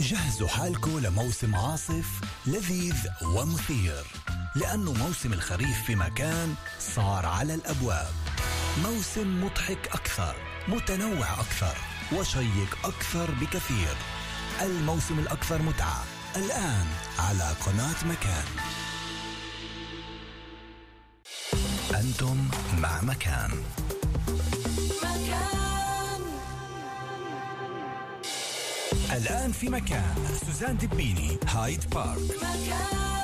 جهزوا 0.00 0.48
حالكم 0.48 0.98
لموسم 0.98 1.54
عاصف 1.54 2.06
لذيذ 2.46 2.96
ومثير. 3.22 4.04
لأنه 4.56 4.92
موسم 4.92 5.32
الخريف 5.32 5.82
في 5.86 5.94
مكان 5.94 6.54
صار 6.78 7.26
على 7.26 7.54
الأبواب. 7.54 8.12
موسم 8.82 9.44
مضحك 9.44 9.88
أكثر 9.92 10.36
متنوع 10.68 11.40
أكثر 11.40 11.76
وشيق 12.12 12.78
أكثر 12.84 13.30
بكثير. 13.30 13.96
الموسم 14.62 15.18
الأكثر 15.18 15.62
متعة 15.62 16.04
الآن 16.36 16.86
على 17.18 17.54
قناة 17.66 18.04
مكان. 18.04 18.46
أنتم 21.94 22.48
مع 22.78 23.02
مكان. 23.02 23.62
الآن 29.16 29.52
في 29.52 29.68
مكان. 29.68 30.14
سوزان 30.46 30.76
دبيني 30.76 31.38
هايد 31.46 31.90
بارك. 31.94 32.18
مكان 32.18 33.19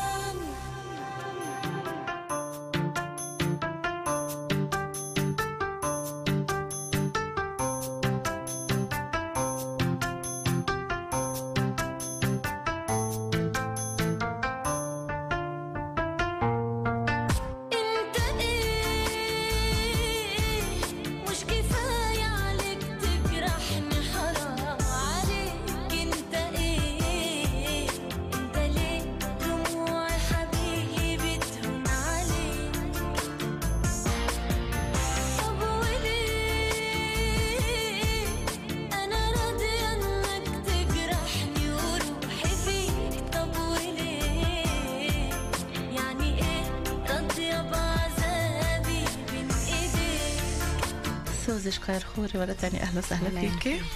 سوزي 51.67 51.77
شقير 51.77 52.00
خوري 52.00 52.31
مرة 52.34 52.53
تانية 52.53 52.83
أهلا 52.83 52.98
وسهلا 52.98 53.41
فيكي. 53.41 53.78
تجرح 53.78 53.86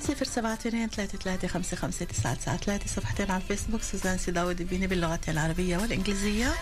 صفر 0.00 0.24
سبعة 0.24 0.54
اثنين 0.54 0.88
ثلاثة 0.88 1.18
ثلاثة 1.18 1.48
خمسة 1.48 1.76
خمسة 1.76 2.04
تسعة 2.04 2.34
تسعة 2.34 2.56
ثلاثة. 2.56 2.86
صفحتين 2.86 3.30
على 3.30 3.42
الفيسبوك 3.42 3.82
سوزان 3.82 4.18
سيداود 4.18 4.62
بيني 4.62 4.86
باللغتين 4.86 5.34
العربية 5.34 5.78
والإنجليزية. 5.78 6.52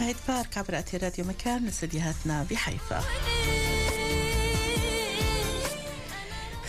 هيد 0.00 0.16
بارك 0.28 0.58
عبر 0.58 0.78
أثير 0.78 1.02
راديو 1.02 1.24
مكان 1.24 1.62
من 1.62 1.68
استديوهاتنا 1.68 2.46
بحيفا. 2.50 3.04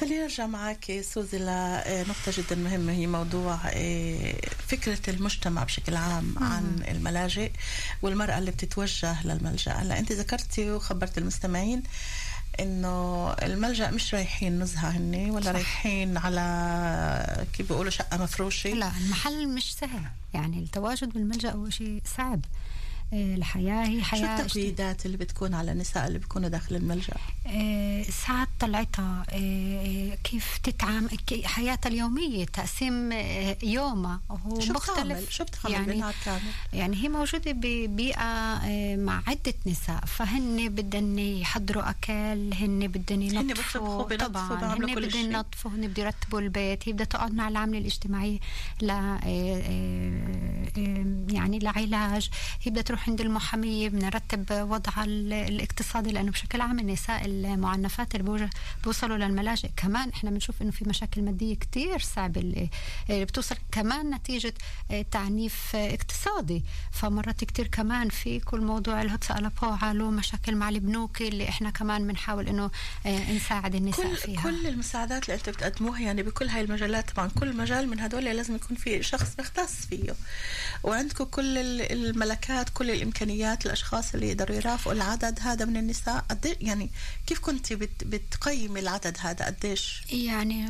خلينا 0.05 0.23
نرجع 0.23 0.47
معك 0.47 1.01
سوزي 1.01 1.37
لنقطة 1.37 2.31
جدا 2.37 2.55
مهمة 2.55 2.91
هي 2.91 3.07
موضوع 3.07 3.59
آه، 3.65 4.35
فكرة 4.67 4.99
المجتمع 5.07 5.63
بشكل 5.63 5.95
عام 5.95 6.35
عن 6.37 6.83
الملاجئ 6.87 7.51
والمرأة 8.01 8.37
اللي 8.37 8.51
بتتوجه 8.51 9.27
للملجأ. 9.27 9.71
هلأ 9.71 9.99
أنت 9.99 10.11
ذكرتي 10.11 10.71
وخبرت 10.71 11.17
المستمعين 11.17 11.83
إنه 12.59 13.31
الملجأ 13.33 13.91
مش 13.91 14.13
رايحين 14.13 14.59
نزهة 14.59 14.89
هني 14.89 15.31
ولا 15.31 15.51
رايحين 15.51 16.17
على 16.17 17.45
كيف 17.53 17.69
بيقولوا 17.69 17.91
شقة 17.91 18.17
مفروشة؟ 18.17 18.69
لا 18.69 18.91
المحل 18.97 19.47
مش 19.47 19.75
سهل. 19.75 20.03
يعني 20.33 20.59
التواجد 20.59 21.09
بالملجأ 21.09 21.51
هو 21.51 21.69
شيء 21.69 22.01
صعب. 22.17 22.41
آه، 23.13 23.35
الحياة 23.35 23.87
هي 23.87 23.99
شو 23.99 24.05
حياة 24.05 24.41
التقييدات 24.41 25.05
اللي 25.05 25.17
بتكون 25.17 25.53
على 25.53 25.71
النساء 25.71 26.07
اللي 26.07 26.19
بيكونوا 26.19 26.49
داخل 26.49 26.75
الملجأ؟ 26.75 27.13
آه، 27.47 28.03
ساعات 28.03 28.47
طلعتها 28.59 29.25
آه، 29.29 30.17
كيف 30.23 30.57
تتعامل 30.63 31.17
حياتها 31.43 31.89
اليومية 31.89 32.45
تقسيم 32.45 33.11
يومها 33.63 34.21
هو 34.31 34.59
شو 34.59 34.73
مختلف؟ 34.73 35.29
شو 35.29 35.43
بتعمل 35.43 35.73
يعني 35.73 35.85
بالنهار؟ 35.85 36.13
يعني 36.73 37.03
هي 37.03 37.09
موجودة 37.09 37.51
ببيئة 37.51 38.21
آه، 38.21 38.95
مع 38.95 39.21
عدة 39.27 39.53
نساء 39.65 40.05
فهن 40.05 40.69
بدن 40.69 41.19
يحضروا 41.19 41.89
أكل 41.89 42.53
هن 42.53 42.87
بدن 42.87 43.21
هن 43.21 43.47
بيطبخوا، 43.47 44.13
ينظفوا 44.13 44.27
طبعا 44.27 44.75
هن 44.75 45.09
شيء. 45.09 45.25
ينظفوا 45.25 45.71
هن 45.71 45.87
بدهم 45.87 46.05
يرتبوا 46.05 46.39
البيت 46.39 46.87
هي 46.89 46.93
بدها 46.93 47.05
تقعد 47.05 47.33
مع 47.33 47.47
العاملة 47.47 47.77
الاجتماعية 47.77 48.39
ل 48.81 48.89
يعني 51.35 51.59
لعلاج 51.59 52.29
هي 52.61 52.71
بدها 52.71 52.83
تروح 52.95 53.09
عند 53.09 53.21
المحامية 53.21 53.89
بدنا 53.89 54.05
نرتب 54.05 54.45
وضعها 54.51 55.03
ال- 55.05 55.33
الاقتصادي 55.33 56.11
لأنه 56.11 56.31
بشكل 56.31 56.61
عام 56.61 56.79
النساء 56.79 57.25
المعنفات 57.25 58.15
اللي 58.15 58.49
بوصلوا 58.83 59.17
للملاجئ 59.17 59.69
كمان 59.77 60.09
إحنا 60.09 60.29
بنشوف 60.29 60.61
إنه 60.61 60.71
في 60.71 60.85
مشاكل 60.89 61.21
مادية 61.21 61.55
كتير 61.55 61.99
صعبة 61.99 62.41
اللي 62.41 62.69
بتوصل 63.09 63.55
كمان 63.71 64.09
نتيجة 64.15 64.53
آه، 64.91 65.05
تعنيف 65.11 65.75
اقتصادي. 65.75 66.63
فمرات 66.91 67.43
كتير 67.43 67.67
كمان 67.67 68.09
في 68.09 68.39
كل 68.39 68.61
موضوع 68.61 69.01
الهوتسا 69.01 69.37
ألابوعة 69.37 69.93
له 69.93 70.09
مشاكل 70.11 70.55
مع 70.55 70.69
البنوك 70.69 71.21
اللي 71.21 71.49
إحنا 71.49 71.69
كمان 71.69 72.07
بنحاول 72.07 72.47
إنه 72.47 72.71
آه، 73.05 73.31
نساعد 73.33 73.75
النساء 73.75 74.07
كل 74.09 74.15
فيها. 74.17 74.41
كل 74.43 74.67
المساعدات 74.67 75.23
اللي 75.23 75.33
أنتم 75.37 75.51
بتقدموها 75.51 75.99
يعني 75.99 76.23
بكل 76.23 76.47
هاي 76.47 76.61
المجالات 76.61 77.11
طبعا 77.11 77.29
كل 77.39 77.55
مجال 77.57 77.89
من 77.89 77.99
هدول 77.99 78.23
لازم 78.25 78.55
يكون 78.55 78.77
في 78.77 79.03
شخص 79.03 79.35
مختص 79.39 79.73
فيه. 79.89 80.15
وعندكم 80.83 81.23
كل 81.23 81.57
ال- 81.57 81.91
الملكات 81.91 82.69
كل 82.69 82.84
الإمكانيات 82.93 83.65
الأشخاص 83.65 84.13
اللي 84.13 84.27
يقدروا 84.27 84.55
يرافقوا 84.55 84.93
العدد 84.93 85.39
هذا 85.41 85.65
من 85.65 85.77
النساء؟ 85.77 86.25
قد 86.29 86.47
إيه- 86.47 86.63
يعني 86.63 86.89
كيف 87.27 87.39
كنت 87.39 87.73
بت 87.73 88.03
بتقيمي 88.03 88.79
العدد 88.79 89.17
هذا؟ 89.19 89.45
قديش؟ 89.45 90.01
يعني 90.09 90.69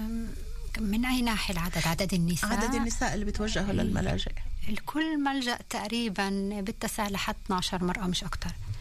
من 0.80 1.06
أي 1.06 1.22
ناحية 1.22 1.53
العدد؟ 1.53 1.81
عدد 1.86 2.14
النساء؟ 2.14 2.52
عدد 2.52 2.76
النساء 2.76 3.14
اللي 3.14 3.26
بتوجهوا 3.26 3.74
للملاجئ. 3.74 4.31
الكل 4.70 5.24
ملجأ 5.24 5.58
تقريبا 5.70 6.50
بتسع 6.62 7.08
لحد 7.08 7.36
12 7.46 7.84
مرأة 7.84 8.08
مش 8.08 8.24
أكتر. 8.24 8.50
آه، 8.50 8.75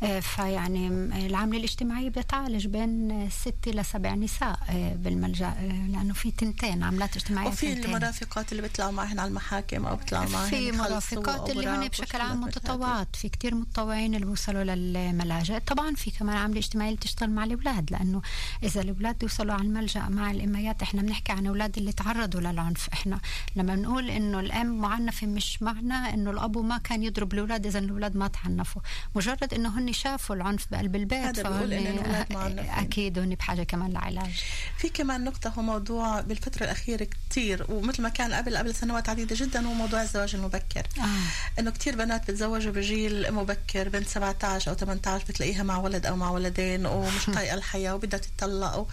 فيعني 0.00 0.90
م- 0.90 1.12
العاملة 1.12 1.58
الاجتماعية 1.58 2.08
بتعالج 2.08 2.66
بين 2.66 3.28
ست 3.30 3.68
لسبع 3.68 4.14
نساء 4.14 4.58
آه، 4.70 4.94
بالملجأ 4.94 5.46
آه، 5.46 5.86
لأنه 5.88 6.14
في 6.14 6.30
تنتين 6.30 6.82
عاملات 6.82 7.16
اجتماعية 7.16 7.48
وفي 7.48 7.74
تنتين. 7.74 7.84
المرافقات 7.94 8.52
اللي 8.52 8.62
بيطلعوا 8.62 8.90
معهن 8.90 9.18
على 9.18 9.28
المحاكم 9.28 9.86
أو 9.86 9.96
بيطلعوا 9.96 10.28
معهن 10.30 10.50
في 10.50 10.72
مرافقات 10.72 11.50
اللي 11.50 11.66
هن 11.68 11.88
بشكل 11.88 12.20
عام. 12.20 12.40
متطوعات 12.40 13.16
في 13.16 13.28
كتير 13.28 13.54
متطوعين 13.54 14.14
اللي 14.14 14.26
بيوصلوا 14.26 14.64
للملاجئ 14.64 15.58
طبعا 15.58 15.94
في 15.94 16.10
كمان 16.10 16.36
عاملة 16.36 16.58
اجتماعية 16.58 16.88
اللي 16.90 17.00
بتشتغل 17.00 17.30
مع 17.30 17.44
الأولاد 17.44 17.90
لأنه 17.92 18.22
إذا 18.62 18.80
الأولاد 18.80 19.18
بيوصلوا 19.18 19.54
على 19.54 19.62
الملجأ 19.62 20.08
مع 20.08 20.30
الإميات 20.30 20.82
إحنا 20.82 21.02
بنحكي 21.02 21.32
عن 21.32 21.46
أولاد 21.46 21.78
اللي 21.78 21.92
تعرضوا 21.92 22.40
للعنف 22.40 22.88
إحنا 22.92 23.20
لما 23.56 23.74
بنقول 23.74 24.10
إنه 24.10 24.40
الأم 24.40 24.78
معنفة 24.80 25.26
مش 25.26 25.62
معنى 25.62 26.14
إنه 26.14 26.30
الأب 26.30 26.58
ما 26.58 26.78
كان 26.78 27.02
يضرب 27.02 27.32
الأولاد 27.34 27.66
إذا 27.66 27.78
الأولاد 27.78 28.16
ما 28.16 28.28
تعنفوا 28.28 28.82
مجرد 29.14 29.54
إنه 29.54 29.78
هن 29.78 29.89
شافوا 29.92 30.36
العنف 30.36 30.66
بقلب 30.70 30.96
البيت 30.96 31.18
هذا 31.18 31.42
بيقول 31.42 32.00
معنفين. 32.30 32.58
أكيد 32.84 33.18
هن 33.18 33.34
بحاجة 33.34 33.62
كمان 33.62 33.92
لعلاج. 33.92 34.44
في 34.78 34.88
كمان 34.88 35.24
نقطة 35.24 35.50
هو 35.50 35.62
موضوع 35.62 36.20
بالفترة 36.20 36.64
الأخيرة 36.64 37.04
كتير 37.04 37.66
ومثل 37.68 38.02
ما 38.02 38.08
كان 38.08 38.32
قبل 38.32 38.56
قبل 38.56 38.74
سنوات 38.74 39.08
عديدة 39.08 39.36
جدا 39.38 39.66
هو 39.66 39.72
موضوع 39.72 40.02
الزواج 40.02 40.34
المبكر. 40.34 40.86
آه. 40.98 41.60
إنه 41.60 41.70
كتير 41.70 41.96
بنات 41.96 42.30
بتزوجوا 42.30 42.72
بجيل 42.72 43.32
مبكر 43.32 43.88
بنت 43.88 44.08
17 44.08 44.70
أو 44.70 44.76
18 44.76 45.24
بتلاقيها 45.28 45.62
مع 45.62 45.78
ولد 45.78 46.06
أو 46.06 46.16
مع 46.16 46.30
ولدين 46.30 46.86
ومش 46.86 47.26
طايقة 47.26 47.54
الحياة 47.54 47.94
وبدها 47.94 48.20
تتطلق 48.20 48.88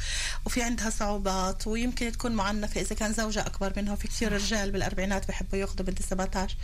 وفي 0.45 0.61
عندها 0.63 0.89
صعوبات 0.89 1.67
ويمكن 1.67 2.11
تكون 2.11 2.31
معنفة. 2.31 2.81
إذا 2.81 2.95
كان 2.95 3.13
زوجها 3.13 3.47
أكبر 3.47 3.73
منها 3.77 3.93
وفي 3.93 4.07
كتير 4.07 4.31
رجال 4.31 4.71
بالأربعينات 4.71 5.27
بحبوا 5.27 5.59
ياخذوا 5.59 5.85
بنت 5.85 6.01
17 6.01 6.55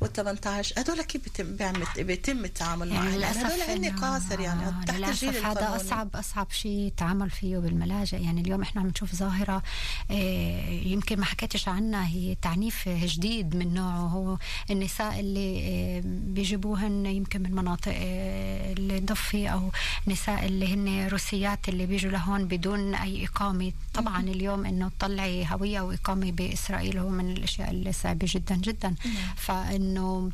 وال 0.00 0.12
18 0.12 0.74
هدول 0.80 1.02
كيف 1.02 1.22
بيتم 1.40 1.84
بيتم 1.96 2.44
التعامل 2.44 2.88
معهم؟ 2.90 3.20
يعني 3.20 3.40
هدول 3.40 3.60
هن 3.76 3.96
إنه- 3.96 4.00
قاصر 4.00 4.40
يعني 4.40 4.84
تحت 4.86 4.98
الجيل 5.00 5.36
هذا. 5.44 5.76
أصعب 5.76 6.16
أصعب 6.16 6.46
شيء 6.50 6.70
يتعامل 6.80 7.30
فيه 7.30 7.58
بالملاجئ. 7.58 8.22
يعني 8.22 8.40
اليوم 8.40 8.62
إحنا 8.62 8.80
عم 8.80 8.86
نشوف 8.86 9.14
ظاهرة 9.14 9.62
آه، 10.10 10.68
يمكن 10.70 11.18
ما 11.20 11.24
حكيتش 11.24 11.68
عنها 11.68 12.06
هي 12.08 12.34
تعنيف 12.42 12.88
جديد 12.88 13.56
من 13.56 13.74
نوعه. 13.74 13.96
هو 13.98 14.38
النساء 14.70 15.20
اللي 15.20 15.60
آه، 15.62 16.02
بيجيبوهن 16.04 17.06
يمكن 17.06 17.42
من 17.42 17.52
مناطق 17.54 17.92
آه، 17.96 18.72
الضفة 18.78 19.48
أو 19.48 19.70
نساء 20.08 20.46
اللي 20.46 20.74
هن 20.74 21.08
روسيات 21.08 21.68
اللي 21.68 21.86
بيجوا 21.86 22.10
لهون 22.10 22.44
بدون 22.44 22.94
أي 22.94 23.24
إقامة. 23.26 23.72
طبعا 23.94 24.20
اليوم 24.20 24.66
إنه 24.66 24.90
تطلعي 24.98 25.46
هوية 25.52 25.80
وإقامة 25.80 26.30
بإسرائيل 26.32 26.98
هو 26.98 27.08
من 27.08 27.30
الأشياء 27.30 27.70
اللي 27.70 27.92
صعبة 27.92 28.26
جدا 28.30 28.54
جدا. 28.56 28.94
فإنه 29.36 30.30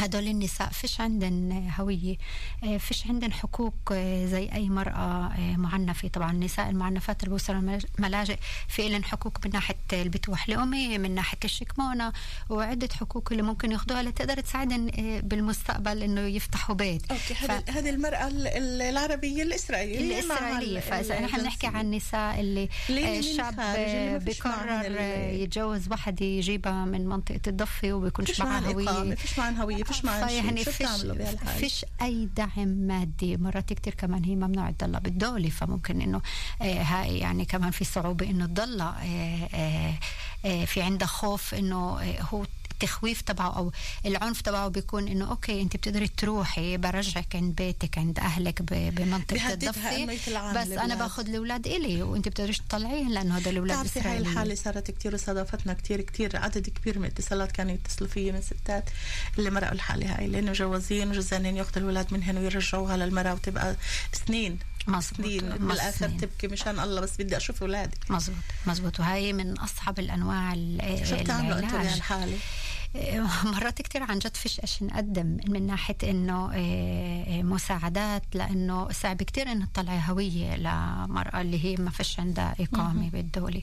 هدول 0.00 0.26
النساء 0.28 0.68
فيش 0.68 1.00
عندن 1.00 1.68
هوية 1.78 2.16
آه، 2.64 2.76
فيش 2.76 3.06
عندن 3.06 3.32
حقوق 3.32 3.74
آه، 3.92 4.26
زي 4.26 4.48
أي 4.52 4.68
مرأة 4.68 5.26
آه، 5.32 5.56
معنفة. 5.56 6.08
طبعا 6.08 6.32
النساء 6.32 6.68
المعنفات 6.70 7.20
اللي 7.22 7.30
بوصلوا 7.30 7.78
الملاجئ 7.98 8.36
في 8.68 8.88
لهم 8.88 9.04
حقوق 9.04 9.38
من 9.44 9.50
ناحية 9.52 9.76
البتوح 9.92 10.48
الأمي 10.48 10.98
من 10.98 11.14
ناحية 11.14 11.38
الشكمونة 11.44 12.12
وعدة 12.50 12.88
حقوق 12.94 13.28
اللي 13.30 13.42
ممكن 13.42 13.72
ياخدوها 13.72 14.02
لتقدر 14.02 14.40
تساعدن 14.40 14.90
بالمستقبل 15.24 16.02
إنه 16.02 16.20
يفتحوا 16.20 16.74
بيت. 16.74 17.10
أوكي 17.12 17.34
ف- 17.34 17.50
هذه 17.50 17.62
هذه 17.68 17.90
المرأة 17.90 18.28
ال- 18.28 18.46
ال- 18.46 18.82
العربية 18.82 19.42
الإسرائيلية 19.42 20.14
مع 20.26 20.34
الإسرائيلية. 20.38 20.76
ال- 20.78 20.82
فإذا 20.82 21.20
نحن 21.20 21.40
الجنسية. 21.40 21.68
عن 21.68 21.80
النساء 21.86 22.40
اللي 22.40 22.68
الشاب 22.90 23.54
بقرر 24.24 25.00
يتجوز 25.34 25.88
وحدة 25.90 26.26
يجيبها 26.26 26.84
من 26.84 27.06
منطقة 27.06 27.40
الضفة 27.46 27.92
وبيكونش 27.92 28.40
معها 28.40 28.72
هوية. 28.72 29.16
إقامة 29.62 29.84
فيش 29.84 29.96
شيء. 30.00 30.26
فيعني 30.26 30.64
شو 30.64 30.70
فيش 30.70 30.86
بتعملوا 30.86 31.14
بهالحال 31.16 31.58
فيش 31.60 31.84
أي 32.02 32.28
دعم 32.36 32.68
مادي. 32.68 33.36
مرات 33.36 33.72
كتير 33.72 33.94
كمان 33.94 34.24
هي 34.24 34.36
ممنوع 34.36 34.70
تضلها 34.70 35.00
بالدولة 35.00 35.48
فممكن 35.48 36.00
إنه 36.00 36.20
آه 36.62 36.82
هاي 36.82 37.18
يعني 37.18 37.44
كمان 37.44 37.70
في 37.70 37.84
صعوبة 37.84 38.30
إنه 38.30 38.46
تضلها 38.46 38.96
آه 39.54 39.98
آه 40.44 40.64
في 40.64 40.82
عندها 40.82 41.08
خوف 41.08 41.54
إنه 41.54 41.98
هو 42.20 42.44
التخويف 42.82 43.20
تبعه 43.20 43.56
أو 43.56 43.72
العنف 44.06 44.40
تبعه 44.40 44.68
بيكون 44.68 45.08
إنه 45.08 45.30
أوكي 45.30 45.62
أنت 45.62 45.76
بتقدري 45.76 46.08
تروحي 46.08 46.76
برجعك 46.76 47.36
عند 47.36 47.54
بيتك 47.56 47.98
عند 47.98 48.18
أهلك 48.18 48.62
بمنطقة 48.62 49.52
الضفة. 49.52 50.04
بس 50.06 50.66
أنا 50.66 50.74
الأولاد. 50.74 50.98
باخذ 50.98 51.28
الأولاد 51.28 51.66
إلي 51.66 52.02
وأنت 52.02 52.28
بتقدريش 52.28 52.58
تطلعيهم 52.58 53.12
لأنه 53.12 53.36
هدول 53.36 53.52
الأولاد 53.52 53.78
بتعرفي 53.86 54.00
هاي 54.08 54.18
الحالة 54.18 54.54
صارت 54.54 54.90
كتير 54.90 55.14
وصادفتنا 55.14 55.72
كتير 55.72 56.00
كتير 56.00 56.36
عدد 56.36 56.68
كبير 56.70 56.98
من 56.98 57.04
الاتصالات 57.04 57.52
كانوا 57.52 57.72
يتصلوا 57.74 58.10
فيي 58.10 58.32
من 58.32 58.42
ستات 58.42 58.84
اللي 59.38 59.50
مرقوا 59.50 59.72
الحالة 59.72 60.18
هاي 60.18 60.26
لأنه 60.28 60.50
مجوزين 60.50 61.08
وجوزانين 61.10 61.56
ياخذوا 61.56 61.76
الأولاد 61.78 62.12
منهن 62.14 62.38
ويرجعوها 62.38 62.96
للمرأة 62.96 63.34
وتبقى 63.34 63.76
سنين. 64.26 64.58
سنين. 65.16 65.52
سنين. 66.08 66.20
تبكي 66.20 66.46
مشان 66.48 66.80
الله 66.80 67.00
بس 67.00 67.10
بدي 67.18 67.36
أشوف 67.36 67.62
أولادي. 67.62 67.96
مزبوط 68.10 68.36
مزبوط 68.66 69.00
وهي 69.00 69.32
من 69.32 69.58
أصعب 69.58 69.98
الأنواع 69.98 70.52
ال- 70.52 71.06
شو 71.08 71.16
بتعملوا 71.16 71.58
أنتوا 71.58 71.68
العلاج. 71.80 71.92
مرات 73.54 73.82
كتير 73.82 74.02
عن 74.02 74.18
جد 74.18 74.36
فيش 74.36 74.60
إيش 74.60 74.82
نقدم 74.82 75.36
من 75.48 75.66
ناحية 75.66 75.96
إنه 76.04 76.50
آه، 76.54 77.38
آه، 77.38 77.42
مساعدات 77.42 78.22
لأنه 78.34 78.92
صعب 78.92 79.22
كتير 79.22 79.52
إنه 79.52 79.66
تطلعي 79.66 80.00
هوية 80.08 80.56
لمرأة 80.56 81.40
اللي 81.40 81.64
هي 81.64 81.76
ما 81.76 81.90
فيش 81.90 82.20
عندها 82.20 82.54
إقامة 82.60 83.10
بالدولة. 83.10 83.62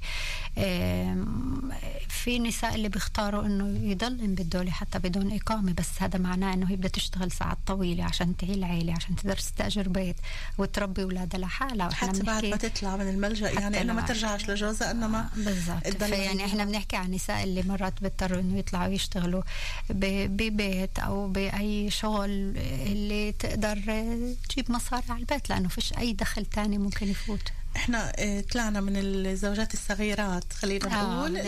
آم، 0.58 1.72
في 2.10 2.40
نساء 2.40 2.76
اللي 2.76 2.90
بيختاروا 2.90 3.46
إنه 3.46 3.90
يضلن 3.92 4.36
بالدولة 4.36 4.72
حتى 4.72 5.00
بدون 5.00 5.36
إقامة 5.36 5.74
بس 5.74 5.90
هذا 6.00 6.20
معناه 6.20 6.54
إنه 6.54 6.70
هي 6.70 6.76
بدها 6.76 6.90
تشتغل 6.90 7.32
ساعات 7.32 7.58
طويلة 7.68 8.04
عشان 8.04 8.38
تعيل 8.38 8.64
عيله 8.64 8.94
عشان 8.94 9.16
تقدر 9.16 9.36
تستأجر 9.38 9.90
بيت 9.90 10.16
وتربي 10.58 11.04
أولادها 11.04 11.40
لحالها. 11.40 11.90
حتى 11.94 12.24
بعد 12.24 12.46
ما 12.46 12.56
تطلع 12.58 12.96
من 12.96 13.10
الملجأ 13.10 13.50
يعني 13.50 13.82
إنه 13.82 13.94
ما 13.94 14.02
ترجعش 14.02 14.50
لجوزها 14.50 14.92
إنما 14.92 15.30
بالضبط. 15.36 15.86
هي- 16.16 16.46
إحنا 16.46 16.66
بنحكي 16.66 16.96
عن 16.96 17.06
النساء 17.06 17.44
اللي 17.44 17.64
مرات 17.64 18.02
بيضطروا 18.02 18.40
إنه 18.40 18.58
يطلعوا 18.58 18.88
يشتغلوا 18.94 19.15
ب- 19.90 20.38
ببيت 20.38 21.00
أو 21.00 21.28
بأي 21.28 21.90
شغل 21.92 22.30
اللي 22.58 23.32
تقدر 23.32 23.76
تجيب 24.50 24.72
مصاري 24.72 25.04
على 25.10 25.20
البيت 25.20 25.50
لأنه 25.50 25.68
فيش 25.70 25.94
أي 25.98 26.14
دخل 26.14 26.46
تاني 26.46 26.78
ممكن 26.78 27.08
يفوت. 27.08 27.52
إحنا 27.76 28.12
آه 28.20 28.42
طلعنا 28.42 28.82
من 28.82 28.94
الزوجات 28.98 29.74
الصغيرات 29.74 30.54
خلينا 30.54 31.02
آه، 31.02 31.04
نقول 31.04 31.38
آه، 31.38 31.42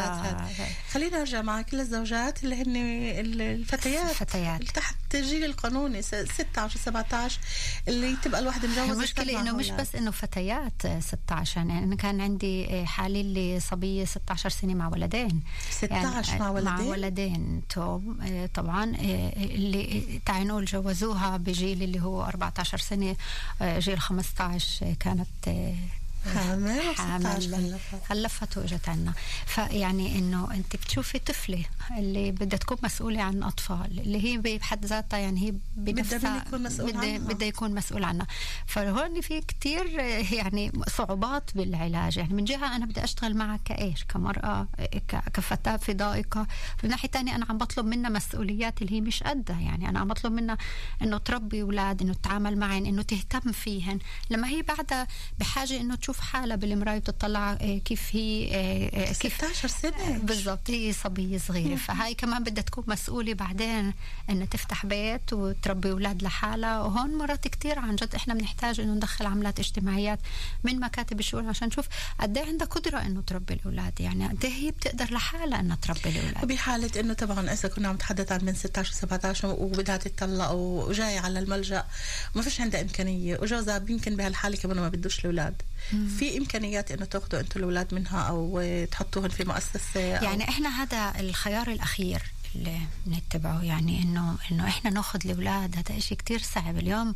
هاد. 0.00 0.60
هاي. 0.60 0.68
خلينا 0.92 1.18
نرجع 1.18 1.42
معك 1.42 1.74
للزوجات 1.74 2.44
اللي 2.44 2.54
هن 2.62 2.76
ال- 2.76 3.40
الفتيات 3.42 4.10
الفتيات. 4.10 4.62
تحت 4.62 4.94
الجيل 5.14 5.44
القانوني 5.44 6.02
س- 6.02 6.14
16 6.14 6.78
17 6.78 7.38
اللي 7.88 8.16
تبقى 8.24 8.40
الواحدة 8.40 8.68
مجوزة 8.68 8.92
المشكلة 8.92 9.32
وصار 9.32 9.40
إنه 9.40 9.52
مش. 9.56 9.70
بس 9.70 9.94
إنه 9.94 10.10
فتيات 10.10 10.72
16 11.00 11.56
يعني 11.58 11.78
أنا 11.84 11.96
كان 11.96 12.20
عندي 12.20 12.86
حالي 12.86 13.20
اللي 13.20 13.60
صبية 13.60 14.04
16 14.04 14.50
سنة 14.50 14.74
مع 14.74 14.88
ولدين 14.88 15.42
16 15.70 16.38
مع 16.38 16.38
مع 16.38 16.50
ولدين؟ 16.50 16.86
ولدين 16.86 17.62
توم 17.68 18.18
آه، 18.22 18.46
طبعا 18.46 18.84
آه، 18.96 19.32
اللي 19.36 20.20
تعي 20.26 20.44
نقول 20.44 20.64
جوزوها 20.64 21.36
بجيل 21.36 21.82
اللي 21.82 22.00
هو 22.00 22.24
14 22.24 22.78
سنة 22.78 23.16
آه، 23.62 23.78
جيل 23.78 23.98
15 24.00 24.94
كانت 25.00 25.17
آه، 25.20 25.24
حامل 25.44 25.72
و 25.72 26.07
16 26.24 26.94
حامل. 26.94 27.78
خلفت. 28.08 28.58
واجت 28.58 28.88
عنا. 28.88 29.12
فيعني 29.46 30.18
إنه 30.18 30.54
أنت 30.54 30.76
بتشوفي 30.76 31.18
طفلة 31.18 31.64
اللي 31.98 32.30
بدها 32.30 32.58
تكون 32.58 32.76
مسؤولة 32.82 33.22
عن 33.22 33.42
أطفال 33.42 34.00
اللي 34.00 34.24
هي 34.24 34.38
بحد 34.58 34.86
ذاتها 34.86 35.18
يعني 35.18 35.46
هي 35.46 35.54
بنفسها 35.76 36.44
بدها. 36.52 37.18
بدها 37.18 37.48
يكون 37.48 37.74
مسؤول 37.74 38.04
عنها. 38.04 38.26
فهون 38.66 39.20
في 39.20 39.40
كتير 39.40 39.86
يعني 40.32 40.72
صعوبات 40.88 41.50
بالعلاج. 41.54 42.16
يعني 42.16 42.34
من 42.34 42.44
جهة 42.44 42.76
أنا 42.76 42.86
بدي 42.86 43.04
أشتغل 43.04 43.36
معها 43.36 43.58
كإيش؟ 43.64 44.04
كمرأة 44.04 44.68
كفتاة 45.34 45.76
في 45.76 45.94
ضائقه 45.94 46.46
من 46.84 46.90
ناحية 46.90 47.08
تانية 47.08 47.36
أنا 47.36 47.46
عم 47.48 47.58
بطلب 47.58 47.86
منها 47.86 48.10
مسؤوليات 48.10 48.82
اللي 48.82 48.92
هي 48.92 49.00
مش 49.00 49.22
قدها. 49.22 49.60
يعني 49.60 49.88
أنا 49.88 50.00
عم 50.00 50.08
بطلب 50.08 50.32
منها 50.32 50.58
إنه 51.02 51.18
تربي 51.18 51.62
أولاد 51.62 52.02
إنه 52.02 52.14
تتعامل 52.14 52.58
معهم 52.58 52.86
إنه 52.86 53.02
تهتم 53.02 53.52
فيهن. 53.52 53.98
لما 54.30 54.48
هي 54.48 54.62
بعدها 54.62 55.06
بحاجة 55.38 55.80
إنه 55.80 55.94
تشوف 56.08 56.20
حالها 56.20 56.56
بالمرايه 56.56 56.96
وتطلع 56.96 57.52
آه، 57.52 57.78
كيف 57.78 58.08
هي 58.12 58.50
آه، 58.54 59.10
آه، 59.10 59.12
كيف 59.12 59.34
16 59.34 59.68
سنة. 59.68 60.18
بالضبط 60.18 60.70
هي 60.70 60.92
صبية 60.92 61.38
صغيرة. 61.38 61.76
فهاي 61.76 62.14
كمان 62.14 62.44
بدها 62.44 62.62
تكون 62.62 62.84
مسؤولة 62.86 63.34
بعدين 63.34 63.94
إنها 64.30 64.46
تفتح 64.46 64.86
بيت 64.86 65.32
وتربي 65.32 65.90
أولاد 65.90 66.22
لحالها. 66.22 66.82
وهون 66.82 67.18
مرات 67.18 67.48
كتير 67.48 67.78
عن 67.78 67.96
جد 67.96 68.14
إحنا 68.14 68.34
بنحتاج 68.34 68.80
إنه 68.80 68.94
ندخل 68.94 69.26
عملات 69.26 69.58
اجتماعيات 69.58 70.18
من 70.64 70.80
مكاتب 70.80 71.20
الشؤون 71.20 71.48
عشان 71.48 71.68
نشوف 71.68 71.88
قد 72.20 72.38
إيه 72.38 72.46
عندها 72.46 72.66
قدرة 72.66 72.98
إنه 72.98 73.22
تربي 73.26 73.54
الأولاد. 73.54 74.00
يعني 74.00 74.28
قد 74.28 74.44
إيه 74.44 74.52
هي 74.52 74.70
بتقدر 74.70 75.14
لحالها 75.14 75.60
إنها 75.60 75.76
تربي 75.76 76.08
الأولاد. 76.08 76.44
وبحالة 76.44 77.00
إنه 77.00 77.14
طبعا 77.14 77.52
إذا 77.52 77.68
كنا 77.68 77.88
عم 77.88 77.94
نتحدث 77.94 78.32
عن 78.32 78.44
من 78.44 78.54
16 78.54 78.92
17 78.92 79.48
وبدها 79.48 79.96
تتطلق 79.96 80.50
وجاية 80.50 81.20
على 81.20 81.38
الملجأ 81.38 81.84
وما 82.34 82.44
فيش 82.44 82.60
عندها 82.60 82.80
إمكانية. 82.80 83.38
وجوزها 83.42 83.84
يمكن 83.88 84.16
بهالحالة 84.16 84.56
كمان 84.56 84.76
ما 84.76 84.88
بدوش 84.88 85.18
الأولاد. 85.20 85.62
في 86.18 86.38
إمكانيات 86.38 86.90
إنه 86.90 87.04
تاخذوا 87.04 87.40
أنتم 87.40 87.60
الأولاد 87.60 87.94
منها 87.94 88.20
أو 88.20 88.62
تحطوهم 88.90 89.28
في 89.28 89.44
مؤسسة 89.44 90.16
أو 90.16 90.24
يعني 90.24 90.48
إحنا 90.48 90.68
هذا 90.82 91.20
الخيار 91.20 91.70
الأخير. 91.70 92.22
اللي 92.54 92.78
بنتبعه 93.06 93.62
يعني 93.64 94.02
إنه 94.02 94.36
إنه 94.52 94.68
إحنا 94.68 94.90
ناخذ 94.90 95.18
الاولاد 95.24 95.76
هذا 95.76 95.98
إشي 95.98 96.14
كتير 96.14 96.38
صعب. 96.38 96.78
اليوم 96.78 97.14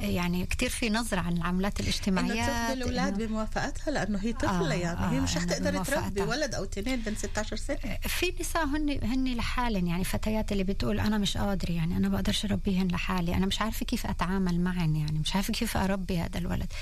يعني 0.00 0.46
كتير 0.46 0.68
في 0.70 0.90
نظرة 0.90 1.20
عن 1.20 1.36
العملات 1.36 1.80
إنه 1.80 1.88
الاجتماعيات 1.88 2.46
تاخذ 2.46 2.72
الأولاد 2.72 3.14
إنه- 3.14 3.18
بموافقتها 3.18 3.90
لأنه 3.90 4.18
هي 4.22 4.32
طفلة 4.32 4.72
آه، 4.74 4.78
يعني 4.78 5.00
آه، 5.00 5.10
هي 5.10 5.20
مش 5.20 5.36
رح 5.36 5.44
تقدر. 5.44 5.84
تربي 5.84 6.20
ولد 6.22 6.54
أو 6.54 6.64
اثنين 6.64 7.00
بين 7.00 7.14
16 7.16 7.56
سنة. 7.56 7.78
في 8.08 8.34
نساء 8.40 8.64
هن 8.64 8.98
هن 9.02 9.34
لحالن 9.34 9.86
يعني 9.86 10.04
فتيات 10.04 10.52
اللي 10.52 10.64
بتقول 10.64 11.00
أنا 11.00 11.18
مش 11.18 11.36
قادرة 11.36 11.72
يعني 11.72 11.96
أنا 11.96 12.08
بقدرش 12.08 12.44
أربيهن 12.44 12.88
لحالي 12.88 13.34
أنا 13.34 13.46
مش 13.46 13.60
عارفة 13.60 13.86
كيف 13.86 14.06
أتعامل 14.06 14.60
معهن 14.60 14.96
يعني 14.96 15.18
مش 15.18 15.34
عارفة 15.34 15.52
كيف 15.52 15.76
أربي 15.76 16.18
هذا 16.18 16.38
الولد. 16.38 16.72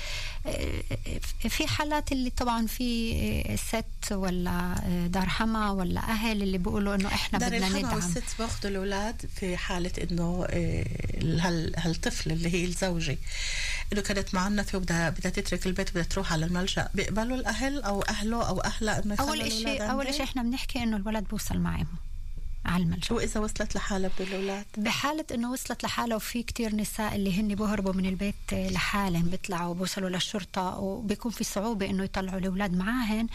في 1.49 1.67
حالات 1.67 2.11
اللي 2.11 2.29
طبعا 2.29 2.67
في 2.67 3.57
ست 3.69 4.11
ولا 4.11 4.75
دار 5.07 5.29
حما 5.29 5.69
ولا 5.71 5.99
أهل 6.01 6.41
اللي 6.43 6.57
بيقولوا 6.57 6.95
إنه 6.95 7.07
إحنا 7.07 7.39
بدنا 7.39 7.57
الحما 7.57 7.79
ندعم 7.95 8.09
والست 8.09 8.35
باخذوا 8.39 8.71
الأولاد 8.71 9.25
في 9.35 9.57
حالة 9.57 9.91
إنه 10.11 10.45
آه، 10.49 10.85
هال- 11.23 11.73
هالطفل 11.77 12.31
اللي 12.31 12.53
هي 12.53 12.65
الزوجة 12.65 13.17
إنه 13.93 14.01
كانت 14.01 14.33
معنفه 14.35 14.77
وبدها 14.77 15.09
بدها 15.09 15.31
تترك 15.31 15.65
البيت 15.67 15.89
وبدها 15.89 16.03
تروح 16.03 16.33
على 16.33 16.45
الملجأ. 16.45 16.89
بيقبلوا 16.93 17.37
الأهل 17.37 17.81
أو 17.83 18.01
أهله 18.01 18.47
أو 18.47 18.59
أهلها 18.61 19.03
إنه 19.05 19.15
أول 19.19 19.51
شيء 19.51 19.91
أول؟ 19.91 20.13
شيء 20.13 20.23
إحنا 20.23 20.43
بنحكي 20.43 20.83
إنه 20.83 20.97
الولد 20.97 21.23
بوصل 21.23 21.57
مع 21.57 21.75
امه 21.75 22.10
على 22.65 22.83
الملجأ. 22.83 23.15
واذا 23.15 23.39
وصلت 23.39 23.75
لحالها 23.75 24.09
بدون 24.19 24.27
الاولاد 24.27 24.65
بحالة 24.77 25.25
إنه 25.33 25.51
وصلت 25.51 25.83
لحالها 25.83 26.15
وفي 26.15 26.43
كتير 26.43 26.75
نساء 26.75 27.15
اللي 27.15 27.39
هن 27.41 27.55
بيهربوا 27.55 27.93
من 27.93 28.05
البيت 28.05 28.35
لحالهم 28.53 29.21
بيطلعوا 29.23 29.73
بيوصلوا 29.73 30.09
للشرطة 30.09 30.79
وبيكون 30.79 31.31
في 31.31 31.43
صعوبة 31.43 31.89
إنه 31.89 32.03
يطلعوا 32.03 32.39
الأولاد 32.39 32.73
معاهن. 32.73 33.27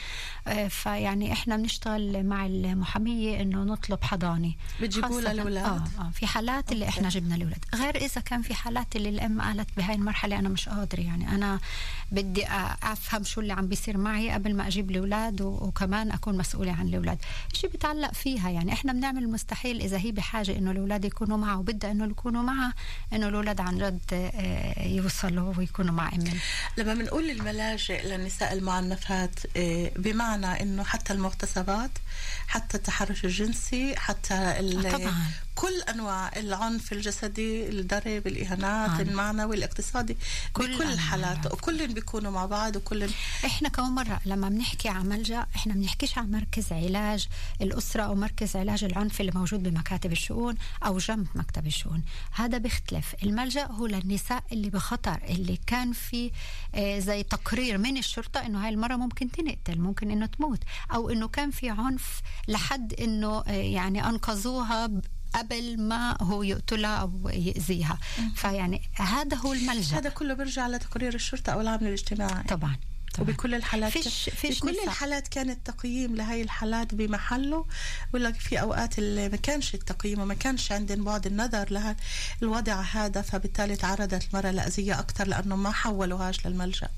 آه، 0.48 0.68
فيعني 0.68 1.32
إحنا 1.32 1.56
بنشتغل 1.56 2.24
مع 2.26 2.46
المحامية 2.46 3.40
إنه 3.42 3.62
نطلب 3.64 4.04
حضانة 4.04 4.52
بتجيبوا 4.82 5.20
الأولاد؟ 5.20 5.64
آه 5.64 5.84
آه 6.00 6.10
في 6.14 6.26
حالات 6.26 6.72
اللي 6.72 6.88
إحنا 6.88 7.08
جبنا 7.08 7.34
الاولاد 7.34 7.64
غير 7.74 7.96
إذا 7.96 8.20
كان 8.20 8.42
في 8.42 8.54
حالات 8.54 8.96
اللي 8.96 9.08
الأم 9.08 9.40
قالت 9.40 9.68
بهاي 9.76 9.94
المرحلة 9.94 10.38
أنا 10.38 10.48
مش 10.48 10.68
قادرة 10.68 11.00
يعني 11.00 11.28
أنا 11.28 11.60
بدي 12.12 12.44
أ- 12.46 12.48
أفهم 12.82 13.24
شو 13.24 13.40
اللي 13.40 13.52
عم 13.52 13.66
بيصير 13.68 13.96
معي 13.98 14.30
قبل 14.30 14.54
ما 14.56 14.66
أجيب 14.66 14.90
الأولاد 14.90 15.40
و- 15.40 15.46
وكمان 15.48 16.10
أكون 16.10 16.38
مسؤولة 16.38 16.72
عن 16.72 16.88
الأولاد. 16.88 17.18
شيء 17.52 17.70
بتعلق 17.70 18.12
فيها 18.14 18.50
يعني 18.50 18.72
إحنا 18.72 18.92
بنعمل 18.92 19.15
المستحيل 19.18 19.80
إذا 19.80 19.98
هي 19.98 20.12
بحاجة 20.12 20.58
إنه 20.58 20.70
الأولاد 20.70 21.04
يكونوا 21.04 21.36
معها 21.36 21.56
وبدها 21.56 21.90
إنه 21.90 22.04
يكونوا 22.06 22.42
معها 22.42 22.74
إنه 23.12 23.28
الأولاد 23.28 23.60
عن 23.60 23.78
جد 23.78 24.00
آه، 24.12 24.82
يوصلوا 24.88 25.54
ويكونوا 25.58 25.94
مع 25.94 26.08
امهم 26.08 26.38
لما 26.76 26.94
بنقول 26.94 27.30
الملاجئ 27.30 28.06
للنساء 28.06 28.52
المعنفات 28.52 29.40
آه، 29.56 29.90
بمعنى 29.96 30.62
إنه 30.62 30.84
حتى 30.84 31.12
المغتصبات 31.12 31.90
حتى 32.46 32.76
التحرش 32.76 33.24
الجنسي 33.24 33.96
حتى 33.96 34.34
آه، 34.34 34.82
طبعاً. 34.92 35.14
كل 35.56 35.82
أنواع 35.82 36.30
العنف 36.36 36.92
الجسدي 36.92 37.68
الضرب 37.68 38.26
الاهانات 38.26 39.00
آه. 39.00 39.02
المعنوي 39.02 39.56
الاقتصادي 39.56 40.16
كل 40.52 40.74
بكل 40.74 40.92
الحالات. 40.92 41.52
وكل 41.52 41.88
بيكونوا 41.88 42.30
مع 42.30 42.46
بعض 42.46 42.76
وكل 42.76 43.10
إحنا 43.44 43.68
كمان 43.68 43.90
مرة 43.90 44.20
لما 44.26 44.48
بنحكي 44.48 44.88
عن 44.88 45.06
ملجأ 45.08 45.46
إحنا 45.56 45.74
بنحكيش 45.74 46.18
عن 46.18 46.30
مركز 46.30 46.72
علاج 46.72 47.28
الأسرة 47.60 48.02
أو 48.02 48.14
مركز 48.14 48.56
علاج 48.56 48.84
العنف 48.84 49.20
اللي 49.20 49.32
موجود 49.34 49.62
بمكاتب 49.62 50.12
الشؤون 50.12 50.54
أو 50.86 50.98
جنب 50.98 51.26
مكتب 51.34 51.66
الشؤون 51.66 52.02
هذا 52.32 52.58
بيختلف 52.58 53.14
الملجأ 53.22 53.66
هو 53.66 53.86
للنساء 53.86 54.44
اللي 54.52 54.70
بخطر 54.70 55.20
اللي 55.28 55.58
كان 55.66 55.92
في 55.92 56.30
آه، 56.74 56.98
زي 56.98 57.22
تقرير 57.22 57.78
من 57.78 57.96
الشرطة 57.96 58.46
إنه 58.46 58.64
هاي 58.64 58.68
المرة 58.68 58.96
ممكن 58.96 59.30
تنقتل 59.30 59.80
ممكن 59.80 60.10
إنه 60.10 60.26
تموت 60.26 60.60
أو 60.94 61.10
إنه 61.10 61.28
كان 61.28 61.50
في 61.50 61.70
عنف 61.70 62.20
لحد 62.48 62.94
إنه 62.94 63.40
آه، 63.40 63.50
يعني 63.52 64.08
أنقذوها 64.08 64.90
قبل 65.34 65.80
ما 65.80 66.22
هو 66.22 66.42
يقتلها 66.42 66.96
أو 66.96 67.28
يأذيها. 67.28 67.98
فيعني 68.34 68.82
هذا 68.94 69.36
هو 69.36 69.52
الملجأ. 69.52 69.98
هذا 69.98 70.08
كله 70.10 70.34
بيرجع 70.34 70.68
لتقرير 70.68 71.14
الشرطة 71.14 71.52
أو 71.52 71.60
العامل 71.60 71.86
الاجتماعي. 71.86 72.42
طبعا 72.44 72.76
طبعا. 73.14 73.28
وبكل 73.28 73.54
الحالات 73.54 73.92
فيش- 73.92 74.30
فيش 74.30 74.58
بكل 74.60 74.70
نساء. 74.72 74.84
الحالات 74.84 75.28
كان 75.28 75.50
التقييم 75.50 76.16
لهي 76.16 76.42
الحالات 76.42 76.94
بمحله. 76.94 77.66
ولا 78.14 78.32
في 78.32 78.60
أوقات 78.60 78.98
اللي 78.98 79.28
ما 79.28 79.36
كانش 79.36 79.74
التقييم 79.74 80.20
وما 80.20 80.34
كانش 80.34 80.72
عندهم 80.72 81.04
بعد 81.04 81.26
النظر 81.26 81.72
لها 81.72 81.96
الوضع 82.42 82.80
هذا 82.80 83.22
فبالتالي 83.22 83.76
تعرضت 83.76 84.28
المرأة 84.28 84.50
لأذية 84.50 84.98
أكثر 85.00 85.26
لأنه 85.28 85.56
ما 85.56 85.70
حولوهاش 85.70 86.46
للملجأ. 86.46 86.88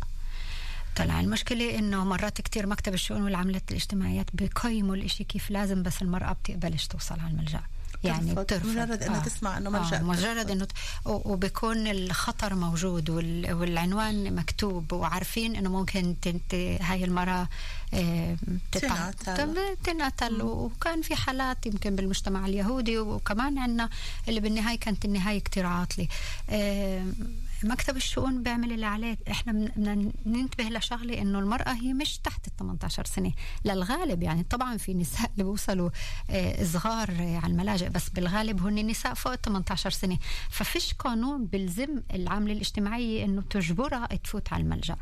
طلع 0.96 1.20
المشكلة 1.20 1.78
إنه 1.78 2.04
مرات 2.04 2.40
كتير 2.40 2.66
مكتب 2.66 2.94
الشؤون 2.94 3.22
والعمليات 3.22 3.70
الاجتماعيات 3.70 4.26
بقيموا 4.32 4.94
الإشي 4.96 5.24
كيف 5.24 5.50
لازم 5.50 5.82
بس 5.82 6.02
المرأة 6.02 6.32
بتقبلش 6.32 6.86
توصل 6.86 7.20
على 7.20 7.30
الملجأ. 7.30 7.60
يعني 8.04 8.26
ترفض. 8.34 8.40
بترفض 8.42 8.66
مجرد 8.66 9.02
إنها 9.02 9.20
تسمع 9.20 9.58
إنه 9.58 9.70
ملجأ 9.70 9.98
آه 9.98 10.02
مجرد 10.02 10.36
بترفض. 10.36 10.50
إنه 10.50 10.64
ت- 10.64 10.72
و- 11.06 11.32
وبيكون 11.32 11.86
الخطر 11.86 12.54
موجود 12.54 13.10
وال- 13.10 13.52
والعنوان 13.52 14.34
مكتوب 14.34 14.92
وعارفين 14.92 15.56
إنه 15.56 15.70
ممكن 15.70 16.16
تنت 16.22 16.54
هاي 16.80 17.04
آه، 17.94 18.36
تتع- 18.72 19.10
تنقتل. 19.26 19.76
تنقتل 19.84 20.42
وكان 20.42 21.02
في 21.02 21.14
حالات 21.16 21.66
يمكن 21.66 21.96
بالمجتمع 21.96 22.46
اليهودي 22.46 22.98
وكمان 22.98 23.58
عندنا 23.58 23.88
اللي 24.28 24.40
بالنهاية 24.40 24.78
كانت 24.78 25.04
النهاية 25.04 25.38
كتير 25.38 25.66
عاطلة 25.66 26.08
آه، 26.50 27.04
مكتب 27.64 27.96
الشؤون 27.96 28.42
بيعمل 28.42 28.72
اللي 28.72 28.86
عليه. 28.86 29.18
إحنا 29.30 29.52
بدنا 29.52 30.10
ننتبه 30.26 30.64
لشغلة 30.64 31.22
إنه 31.22 31.38
المرأة 31.38 31.72
هي 31.72 31.92
مش 31.92 32.18
تحت 32.18 32.46
ال 32.46 32.56
18 32.56 33.04
سنة. 33.04 33.32
للغالب 33.64 34.22
يعني 34.22 34.42
طبعا 34.42 34.76
في 34.76 34.94
نساء 34.94 35.30
اللي 35.32 35.44
بيوصلوا 35.44 35.90
آه، 36.30 36.64
صغار 36.64 37.10
آه، 37.10 37.36
على 37.42 37.52
الملاجئ 37.52 37.88
بس 37.88 38.08
بالغالب 38.08 38.66
هن 38.66 38.86
نساء 38.86 39.14
فوق 39.14 39.32
ال 39.32 39.42
18 39.42 39.90
سنة. 39.90 40.18
ففيش 40.50 40.94
قانون 40.94 41.46
بيلزم 41.46 42.02
العاملة 42.14 42.52
الاجتماعية 42.52 43.24
إنه 43.24 43.42
تجبرها 43.42 44.06
تفوت 44.06 44.52
على 44.52 44.62
الملجأ. 44.62 44.96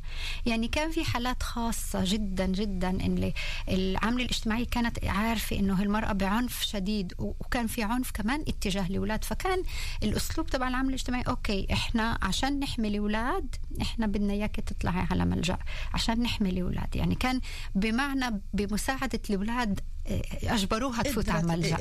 يعني 0.46 0.68
كان 0.68 0.90
في 0.90 1.04
حالات 1.04 1.42
خاصة 1.42 2.00
جدا 2.04 2.46
جدا 2.46 2.90
إن 2.90 3.32
العاملة 3.68 4.25
الاجتماعية 4.25 4.66
كانت 4.66 5.04
عارفة 5.04 5.58
إنه 5.58 5.82
المراه 5.82 6.12
بعنف 6.12 6.62
شديد 6.62 7.14
وكان 7.18 7.66
في 7.66 7.82
عنف 7.82 8.10
كمان 8.10 8.40
اتجاه 8.48 8.86
الأولاد. 8.86 9.25
فكان 9.25 9.62
الأسلوب 10.02 10.46
تبع 10.46 10.68
العاملة 10.68 10.88
الاجتماعية 10.88 11.25
أوكي 11.28 11.66
إحنا 11.72 12.18
عشان 12.22 12.46
نحمي 12.50 12.88
الأولاد 12.88 13.57
إحنا 13.83 14.07
بدنا 14.07 14.33
إياك 14.33 14.57
تطلعي 14.57 15.07
على 15.11 15.25
ملجأ. 15.25 15.59
عشان 15.95 16.21
نحمي 16.23 16.50
الأولاد. 16.50 16.97
يعني 16.97 17.15
كان 17.15 17.41
بمعنى 17.75 18.41
بمساعدة 18.55 19.21
الأولاد 19.31 19.81
آه، 20.07 20.23
أجبروها 20.45 21.03
تفوت 21.03 21.29
على 21.29 21.47
ملجأ. 21.47 21.76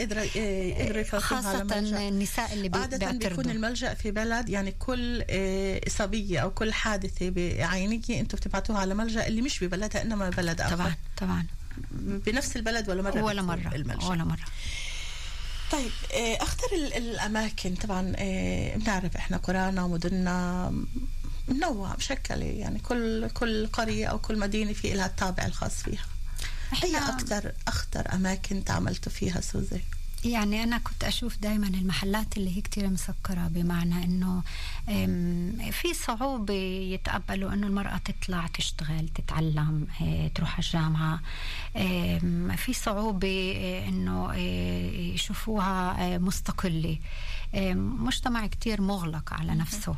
خاصة 1.20 1.64
ملجأ. 1.64 2.08
النساء 2.08 2.54
اللي 2.54 2.72
عادة 2.74 3.12
بيكون 3.12 3.50
الملجأ 3.50 3.94
في 3.94 4.12
بلد 4.12 4.50
يعني 4.50 4.72
كل 4.72 5.24
آه، 5.30 5.82
إصابية 5.88 6.40
أو 6.40 6.52
كل 6.52 6.74
حادثة 6.74 7.34
عينية 7.66 8.02
أنتم 8.10 8.38
بتبعتوها 8.38 8.80
على 8.80 8.94
ملجأ 8.94 9.28
اللي 9.28 9.42
مش 9.42 9.64
ببلدها 9.64 10.02
إنما 10.02 10.30
بلد 10.30 10.62
آخر. 10.62 10.76
طبعا 10.76 10.96
طبعا. 11.18 11.46
بنفس 12.26 12.56
البلد 12.56 12.90
ولا 12.90 13.02
مرة 13.02 13.24
ولا 13.24 13.42
مرة 13.42 13.72
الملجأ. 13.76 14.08
ولا 14.08 14.24
مرة. 14.24 14.46
طيب 15.72 15.92
آه، 16.14 16.44
أختار 16.44 16.70
ال- 16.74 16.94
الأماكن. 16.94 17.76
طبعا 17.76 18.14
آه، 18.18 18.76
بنعرف 18.78 19.16
إحنا 19.16 19.38
قرانا 19.38 19.84
ومدننا 19.84 20.70
منوع 21.48 21.96
مشكلة. 21.96 22.46
يعني 22.46 22.80
كل 22.80 23.30
كل 23.30 23.68
قرية 23.68 24.06
أو 24.08 24.20
كل 24.20 24.40
مدينة 24.40 24.74
في 24.74 24.94
لها 24.94 25.06
الطابع 25.06 25.46
الخاص 25.46 25.72
فيها. 25.74 26.06
أي 26.84 26.92
إحنا- 27.00 27.10
أكثر 27.10 27.52
أخطر 27.68 28.14
أماكن 28.14 28.64
تعاملتوا 28.64 29.12
فيها 29.12 29.42
سوزي؟ 29.42 29.82
يعني 30.26 30.64
أنا 30.64 30.78
كنت 30.78 31.04
أشوف 31.04 31.38
دائما 31.38 31.68
المحلات 31.68 32.38
اللي 32.38 32.58
هي 32.58 32.62
كتير 32.62 32.90
مسكرة 32.90 33.48
بمعنى 33.48 34.04
إنه 34.04 34.44
أم، 34.90 35.72
في 35.72 35.94
صعوبة 35.94 36.54
يتقبلوا 36.94 37.54
إنه 37.54 37.68
المرأة 37.68 37.98
تطلع 37.98 38.48
تشتغل 38.48 39.10
تتعلم 39.10 39.88
إيه، 40.02 40.28
تروح 40.28 40.52
على 40.54 40.66
الجامعة. 40.66 41.20
في 42.56 42.74
صعوبة 42.74 43.28
إيه، 43.28 43.90
إنه 43.90 44.32
إيه، 44.32 45.14
يشوفوها 45.14 46.18
مستقلة. 46.18 46.98
مجتمع 47.74 48.48
كتير 48.48 48.82
مغلق 48.82 49.34
على 49.34 49.56
نفسه. 49.56 49.96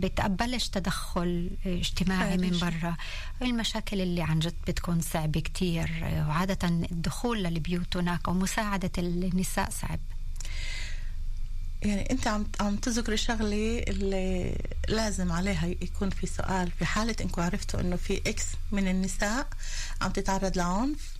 بتقبلش 0.00 0.68
تدخل 0.68 1.50
اجتماعي 1.66 2.36
من. 2.36 2.58
برا. 2.58 2.96
المشاكل 3.42 4.00
اللي 4.00 4.22
عن 4.22 4.38
جد 4.38 4.54
بتكون 4.68 5.00
صعبة 5.00 5.40
كتير؟ 5.40 5.90
آه، 6.02 6.28
وعادة 6.28 6.68
الدخول 6.68 7.42
للبيوت 7.42 7.96
هناك 7.96 8.28
ومساعدة 8.28 8.90
النساء 8.98 9.70
صعب. 9.70 10.00
يعني 11.82 12.10
أنت 12.10 12.26
عم 12.26 12.46
عم 12.60 12.76
تذكري 12.76 13.16
شغلة 13.16 13.84
اللي 13.88 14.56
لازم 14.88 15.32
عليها 15.32 15.66
يكون 15.66 16.10
في 16.10 16.26
سؤال 16.26 16.70
في 16.70 16.84
حالة 16.84 17.16
انكم 17.20 17.42
عرفتوا 17.42 17.80
إنه 17.80 17.96
في 17.96 18.22
إكس 18.26 18.46
من 18.72 18.88
النساء 18.88 19.46
عم 20.02 20.10
تتعرض 20.10 20.56
لعنف 20.56 21.16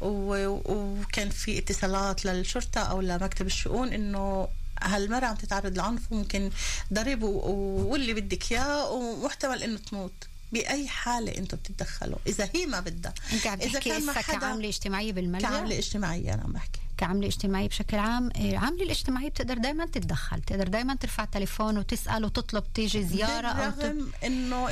وكان 0.00 1.30
في 1.30 1.58
اتصالات 1.58 2.24
للشرطة 2.24 2.80
أو 2.80 3.00
لمكتب 3.00 3.46
الشؤون 3.46 3.92
إنه 3.92 4.48
هالمرة 4.82 5.26
عم 5.26 5.34
تتعرض 5.36 5.76
لعنف 5.78 6.12
وممكن 6.12 6.50
ضرب 6.92 7.22
واللي 7.22 8.14
بدك 8.14 8.52
إياه 8.52 8.90
ومحتمل 8.90 9.62
إنه 9.62 9.78
تموت. 9.78 10.12
بأي 10.52 10.88
حالة 10.88 11.38
أنتم 11.38 11.56
بتتدخلوا؟ 11.56 12.18
إذا 12.26 12.48
هي 12.54 12.66
ما 12.66 12.80
بدها. 12.80 13.14
انت 13.32 13.46
عم 13.46 13.60
إذا 13.60 13.72
تحكي 13.78 13.90
كان 13.90 14.10
حدا- 14.10 14.38
كعاملة 14.38 14.68
اجتماعية 14.68 15.12
بالملجأ 15.12 15.48
كعاملة 15.48 15.78
اجتماعية 15.78 16.34
أنا 16.34 16.42
عم 16.42 16.52
بحكي. 16.52 16.80
كعاملة 16.98 17.26
اجتماعية 17.26 17.68
بشكل 17.68 17.96
عام 17.96 18.30
العاملة 18.36 18.82
الاجتماعية 18.82 19.28
بتقدر 19.28 19.58
دائما 19.58 19.86
تتدخل 19.86 20.40
تقدر 20.42 20.68
دائما 20.68 20.94
ترفع 20.94 21.24
تليفون 21.24 21.78
وتسأل 21.78 22.24
وتطلب 22.24 22.64
تيجي 22.74 23.02
زيارة 23.04 23.48
أو 23.48 23.70
ت... 23.70 23.74
بالرغم 23.76 24.12
إنه 24.24 24.68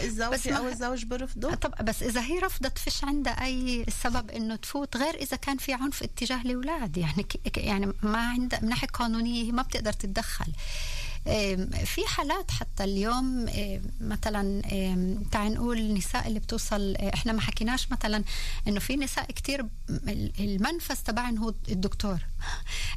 ما- 0.50 0.56
أو 0.56 0.68
الزوج 0.68 1.04
برفضوا 1.04 1.54
طب 1.54 1.84
بس 1.84 2.02
إذا 2.02 2.20
هي 2.20 2.38
رفضت 2.38 2.78
فيش 2.78 3.04
عندها 3.04 3.44
أي 3.44 3.86
سبب 4.02 4.30
إنه 4.30 4.56
تفوت 4.56 4.96
غير 4.96 5.14
إذا 5.14 5.36
كان 5.36 5.56
في 5.56 5.72
عنف 5.72 6.02
اتجاه 6.02 6.40
الأولاد 6.42 6.96
يعني 6.96 7.26
يعني 7.56 7.92
ما 8.02 8.18
عندها 8.18 8.60
من 8.60 8.68
ناحية 8.68 8.88
قانونية 8.88 9.44
هي 9.44 9.52
ما 9.52 9.62
بتقدر 9.62 9.92
تتدخل. 9.92 10.52
في 11.84 12.06
حالات 12.06 12.50
حتى 12.50 12.84
اليوم 12.84 13.46
مثلا 14.00 14.62
تعال 15.32 15.54
نقول 15.54 15.78
النساء 15.78 16.26
اللي 16.28 16.40
بتوصل 16.40 16.94
آه، 16.96 17.14
إحنا 17.14 17.32
ما 17.32 17.40
حكيناش 17.40 17.90
مثلا 17.90 18.24
إنه 18.68 18.80
في 18.80 18.96
نساء 18.96 19.24
كتير 19.32 19.62
ب- 19.62 19.68
ال- 19.88 20.32
المنفذ 20.40 20.94
تبعهم 20.94 21.38
هو 21.38 21.54
الدكتور 21.68 22.18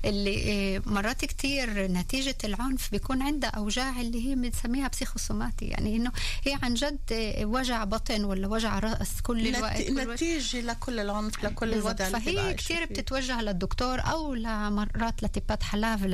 اللي 0.05 0.51
آه، 0.77 0.81
مرات 0.85 1.25
كتير 1.25 1.91
نتيجة 1.91 2.37
العنف 2.43 2.91
بيكون 2.91 3.21
عندها 3.21 3.49
أوجاع 3.49 4.01
اللي 4.01 4.29
هي 4.29 4.35
بنسميها 4.35 4.87
بسيخوسوماتي 4.87 5.65
يعني 5.65 5.95
إنه 5.95 6.11
هي 6.43 6.57
عن 6.63 6.73
جد 6.73 6.99
آه، 7.11 7.45
وجع 7.45 7.83
بطن 7.83 8.23
ولا 8.23 8.47
وجع 8.47 8.79
رأس 8.79 9.21
كل 9.23 9.47
الوقت. 9.47 9.81
كل 9.81 9.97
وقت. 9.97 10.07
نتيجة 10.07 10.61
لكل 10.61 10.99
العنف 10.99 11.43
لكل. 11.45 11.73
الوضع 11.73 12.09
فهي 12.09 12.53
كتير. 12.53 12.85
بتتوجه 12.85 13.41
للدكتور 13.41 13.99
أو 14.01 14.33
لمرات 14.33 15.23
لتبات 15.23 15.63
حلاف 15.63 16.05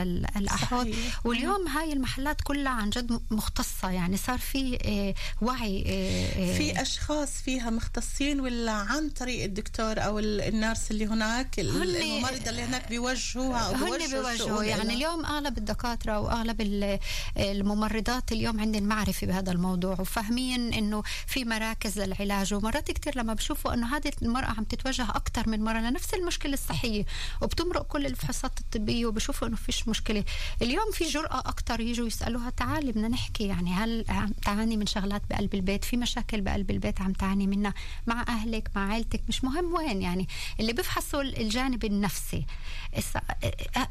صحيح. 0.62 1.26
واليوم 1.26 1.68
هاي 1.68 1.94
المحلات 2.04 2.42
كلها 2.42 2.72
عن 2.72 2.90
جد 2.90 3.22
مختصة. 3.32 3.90
يعني 3.90 4.18
صار 4.18 4.38
في 4.38 4.78
آه، 4.84 5.14
وعي 5.46 5.84
آه، 5.88 6.54
آه، 6.54 6.58
في 6.58 6.82
أشخاص 6.82 7.30
فيها 7.32 7.70
مختصين 7.70 8.40
ولا 8.40 8.72
عن 8.72 9.10
طريق 9.10 9.44
الدكتور 9.44 10.00
أو 10.04 10.20
ال- 10.20 10.42
النيرس 10.42 10.92
اللي 10.92 11.06
هناك؟ 11.08 11.60
ال- 11.60 11.70
هن- 11.70 11.96
الممرضة 12.02 12.50
اللي 12.50 12.62
هناك 12.64 12.90
بيوجهوها 12.90 13.72
هن 13.76 13.84
بيوجهوا 13.98 14.08
بيوجهوا. 14.36 14.64
يعني. 14.64 14.94
اليوم 14.94 15.26
أغلب 15.26 15.58
الدكاترة 15.58 16.20
واغلب 16.20 16.62
ال- 16.62 17.00
الممرضات 17.38 18.32
اليوم 18.32 18.60
عندهم 18.60 18.84
معرفه 18.84 19.28
بهذا 19.28 19.52
الموضوع 19.52 19.96
وفاهمين 20.00 20.74
إنه 20.74 21.04
في 21.28 21.46
مراكز 21.46 22.00
للعلاج. 22.00 22.54
ومرات 22.54 22.92
كثير 22.92 23.18
لما 23.18 23.34
بشوفوا 23.34 23.74
إنه 23.74 23.96
هذه 23.98 24.12
المرأة 24.22 24.48
عم 24.58 24.64
تتوجه 24.64 25.04
أكثر 25.10 25.50
من 25.50 25.64
مرة 25.64 25.80
لنفس 25.80 26.14
المشكلة 26.14 26.54
الصحية 26.54 27.06
وبتمرق 27.42 27.82
كل 27.88 28.06
الفحوصات 28.06 28.60
الطبية 28.60 29.06
وبشوفوا 29.06 29.48
إنه 29.48 29.56
فيش 29.56 29.88
مشكلة. 29.88 30.24
اليوم 30.62 30.92
في 30.94 31.04
جرأة 31.06 31.40
أكثر 31.40 31.80
يجوا 31.94 32.08
يسألوها 32.08 32.50
تعالي 32.50 32.92
بدنا 32.92 33.08
نحكي 33.08 33.48
يعني 33.48 33.74
هل 33.74 34.06
عم 34.10 34.30
تعاني 34.46 34.78
من 34.78 34.86
شغلات 34.86 35.22
بقلب 35.30 35.54
البيت؟ 35.54 35.86
في 35.86 35.98
مشاكل 35.98 36.42
بقلب 36.42 36.72
البيت 36.72 37.02
عم 37.02 37.14
تعاني 37.14 37.48
منها 37.48 37.74
مع 38.08 38.26
أهلك 38.28 38.70
مع 38.76 38.92
عائلتك 38.92 39.22
مش 39.30 39.44
مهم 39.44 39.74
وين 39.74 40.02
يعني. 40.02 40.28
اللي 40.60 40.74
بيفحصوا 40.74 41.22
الجانب 41.22 41.86
النفسي. 41.86 42.46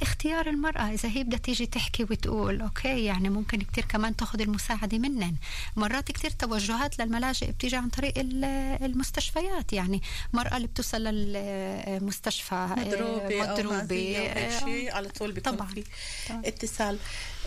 اختيار 0.02 0.46
المرأة. 0.48 0.80
إذا 0.92 1.08
هي 1.08 1.24
بدها 1.24 1.38
تيجي 1.38 1.66
تحكي 1.66 2.02
وتقول 2.02 2.60
أوكي 2.60 3.04
يعني 3.04 3.30
ممكن 3.30 3.58
كتير 3.58 3.84
كمان 3.84 4.16
تاخذ 4.16 4.40
المساعدة 4.40 4.98
منن. 4.98 5.36
مرات 5.76 6.12
كتير 6.12 6.30
توجهات 6.30 6.98
للملاجئ 6.98 7.50
بتيجي 7.50 7.76
عن 7.76 7.88
طريق 7.88 8.18
ال- 8.18 8.44
المستشفيات. 8.84 9.72
يعني 9.72 10.02
مرأة 10.32 10.56
اللي 10.56 10.66
بتوصل 10.68 11.02
للمستشفى 11.02 12.68
مضروبة 12.78 13.44
أو 13.44 13.52
مضروبة. 13.54 13.76
مأذية 13.76 14.18
وهيك 14.20 14.36
آه، 14.36 14.58
شيء 14.64 14.94
على 14.94 15.08
طول 15.08 15.32
بيكون 15.32 15.52
طبعاً. 15.56 15.68
في. 15.68 15.84
اتصال. 16.44 16.94
آه، 16.94 17.41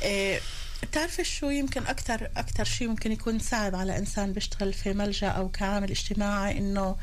بتعرفي 0.84 1.24
شو 1.24 1.50
يمكن 1.50 1.86
أكتر 1.88 2.30
أكتر 2.38 2.64
شيء 2.64 2.88
ممكن 2.88 3.12
يكون 3.12 3.40
صعب 3.40 3.76
على 3.76 3.98
إنسان 3.98 4.34
بيشتغل 4.34 4.74
في 4.74 4.94
ملجأ 4.94 5.28
أو 5.28 5.50
كعامل 5.50 5.92
اجتماعي 5.92 6.58
إنه 6.58 6.96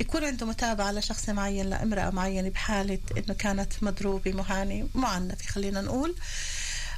يكون 0.00 0.24
عنده 0.24 0.46
متابعة 0.46 0.92
لشخص 0.92 1.28
معين 1.28 1.70
لامرأة 1.70 2.10
معينة 2.10 2.48
بحالة 2.48 2.98
إنه 3.18 3.34
كانت 3.34 3.82
مضروبة 3.82 4.32
مهانة 4.32 4.88
معنفة 4.94 5.46
خلينا 5.46 5.80
نقول. 5.80 6.14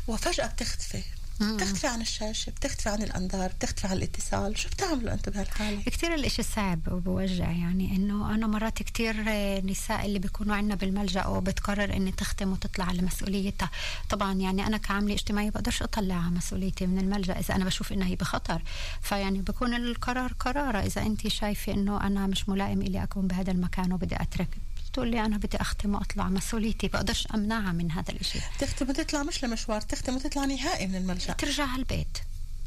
وفجأة 0.08 0.46
بتختفي. 0.46 1.02
بتختفي 1.40 1.86
عن 1.86 2.00
الشاشة 2.00 2.50
بتختفي 2.50 2.88
عن 2.88 3.02
الأنظار 3.02 3.52
بتختفي 3.52 3.86
عن 3.86 3.96
الاتصال. 3.96 4.58
شو 4.58 4.68
بتعملوا 4.68 5.12
أنتم 5.12 5.32
بهالحالة؟ 5.32 5.82
كتير 5.82 6.14
الإشي 6.14 6.42
صعب 6.42 6.80
وبوجع 6.92 7.50
يعني 7.50 7.96
إنه 7.96 8.34
أنا 8.34 8.46
مرات 8.46 8.82
كتير 8.82 9.24
آه، 9.28 9.60
نساء 9.60 10.06
اللي 10.06 10.18
بيكونوا 10.18 10.56
عندنا 10.56 10.74
بالملجأ 10.74 11.26
وبتقرر 11.26 11.96
إني 11.96 12.12
تختم 12.12 12.52
وتطلع 12.52 12.84
على 12.84 13.02
مسؤوليتها. 13.02 13.70
طبعا 14.10 14.32
يعني 14.32 14.66
أنا 14.66 14.76
كعاملة 14.76 15.14
اجتماعية 15.14 15.50
بقدرش 15.50 15.82
أطلع 15.82 16.20
مسؤوليتي 16.20 16.86
من 16.86 16.98
الملجأ 16.98 17.38
إذا 17.38 17.56
أنا 17.56 17.64
بشوف 17.64 17.92
إنها 17.92 18.08
هي 18.08 18.16
بخطر. 18.16 18.62
فيعني 19.02 19.42
بكون 19.42 19.74
القرار 19.74 20.32
قرارة 20.32 20.78
إذا 20.78 21.02
انت 21.02 21.28
شايفة 21.28 21.72
إنه 21.72 22.06
أنا 22.06 22.26
مش 22.26 22.48
ملائم 22.48 22.82
إلي 22.82 23.02
أكون 23.02 23.26
بهذا 23.26 23.50
المكان 23.50 23.92
وبدي 23.92 24.16
أترك 24.16 24.58
بتقول 24.96 25.10
لي 25.10 25.24
أنا 25.24 25.36
بدي 25.36 25.56
اختم 25.56 25.94
واطلع 25.94 26.28
مسؤوليتي 26.28 26.88
بقدرش 26.88 27.28
أمنعها 27.34 27.72
من 27.72 27.90
هذا 27.92 28.12
الإشي. 28.12 28.38
تختم 28.58 28.88
وتطلع 28.88 29.22
مش 29.22 29.44
لمشوار 29.44 29.80
تختم 29.80 30.14
وتطلع 30.14 30.44
نهائي 30.44 30.86
من 30.86 30.96
الملجأ. 30.96 31.32
ترجع 31.32 31.64
على 31.64 31.78
البيت 31.78 32.18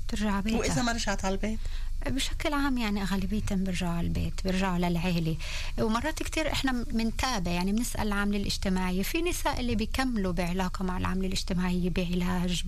ترجع 0.07 0.31
على 0.31 0.41
بيتها 0.41 0.59
وإذا 0.59 0.81
ما 0.81 0.91
رجعت 0.91 1.25
على 1.25 1.35
البيت؟ 1.35 1.59
بشكل 2.07 2.53
عام 2.53 2.77
يعني 2.77 3.01
أغلبيتهم 3.03 3.63
بيرجعوا 3.63 3.91
على 3.93 4.07
البيت 4.07 4.33
بيرجعوا 4.43 4.77
للعيلة 4.77 5.35
ومرات 5.79 6.23
كتير 6.23 6.51
إحنا 6.51 6.71
بنتابع 6.71 7.51
يعني 7.51 7.71
بنسأل 7.71 8.07
العاملة 8.07 8.37
الاجتماعية 8.37 9.03
في 9.03 9.21
نساء 9.21 9.59
اللي 9.59 9.75
بيكملوا 9.75 10.31
بعلاقة 10.31 10.83
مع 10.85 10.97
العاملة 10.97 11.27
الاجتماعية 11.27 11.89
بعلاج 11.89 12.63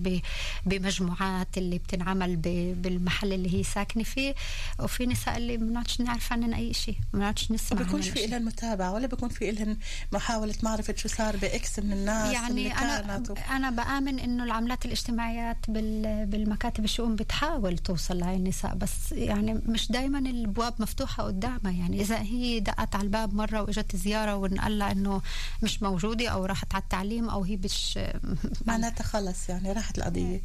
بمجموعات 0.66 1.58
اللي 1.58 1.78
بتنعمل 1.78 2.36
بالمحل 2.76 3.32
اللي 3.32 3.54
هي 3.58 3.62
ساكنة 3.62 4.02
فيه. 4.04 4.34
وفي 4.80 5.06
نساء 5.06 5.36
اللي 5.36 5.56
ما 5.58 5.66
بنعرفش 5.66 6.00
نعرف 6.00 6.32
عنهم 6.32 6.54
أي 6.54 6.74
شيء 6.74 6.94
ما 7.12 7.18
بنعرفش 7.18 7.50
نسمع 7.52 7.78
ما 7.78 7.84
بيكونش 7.84 8.08
في. 8.08 8.24
إلهن 8.24 8.44
متابعة 8.44 8.92
ولا 8.92 9.06
بيكون 9.06 9.28
في 9.28 9.50
إلهن 9.50 9.76
محاولة 10.12 10.54
معرفة 10.62 10.94
شو 10.96 11.08
صار 11.08 11.36
بإكس 11.36 11.78
من 11.78 11.92
الناس 11.92 12.32
يعني 12.34 12.70
كانت 12.70 13.30
و... 13.30 13.34
أنا 13.50 13.70
بآمن 13.70 14.18
إنه 14.18 14.44
العملات 14.44 14.84
الاجتماعيات 14.84 15.56
بال- 15.68 16.26
بالمكاتب 16.26 16.84
الشؤون 16.84 17.16
بتحاول 17.16 17.78
توصل 17.78 18.18
لهي 18.18 18.36
النساء 18.36 18.74
بس 18.74 19.12
يعني 19.24 19.54
مش 19.54 19.92
دائما 19.92 20.18
الابواب 20.18 20.74
مفتوحة 20.78 21.22
قدامها. 21.22 21.72
يعني 21.72 22.00
إذا 22.00 22.18
هي 22.18 22.60
دقت 22.60 22.94
على 22.94 23.04
الباب 23.04 23.34
مرة 23.34 23.62
وإجت 23.62 23.96
زيارة 23.96 24.36
ونقال 24.36 24.78
لها 24.78 24.92
إنه 24.92 25.22
مش 25.62 25.82
موجودة 25.82 26.28
أو 26.28 26.44
راحت 26.44 26.74
على 26.74 26.82
التعليم 26.82 27.28
أو 27.30 27.42
هي 27.42 27.56
مش 27.56 27.98
معناتها 28.66 29.04
خلص 29.04 29.48
يعني 29.48 29.72
راحت 29.72 29.98
القضية. 29.98 30.42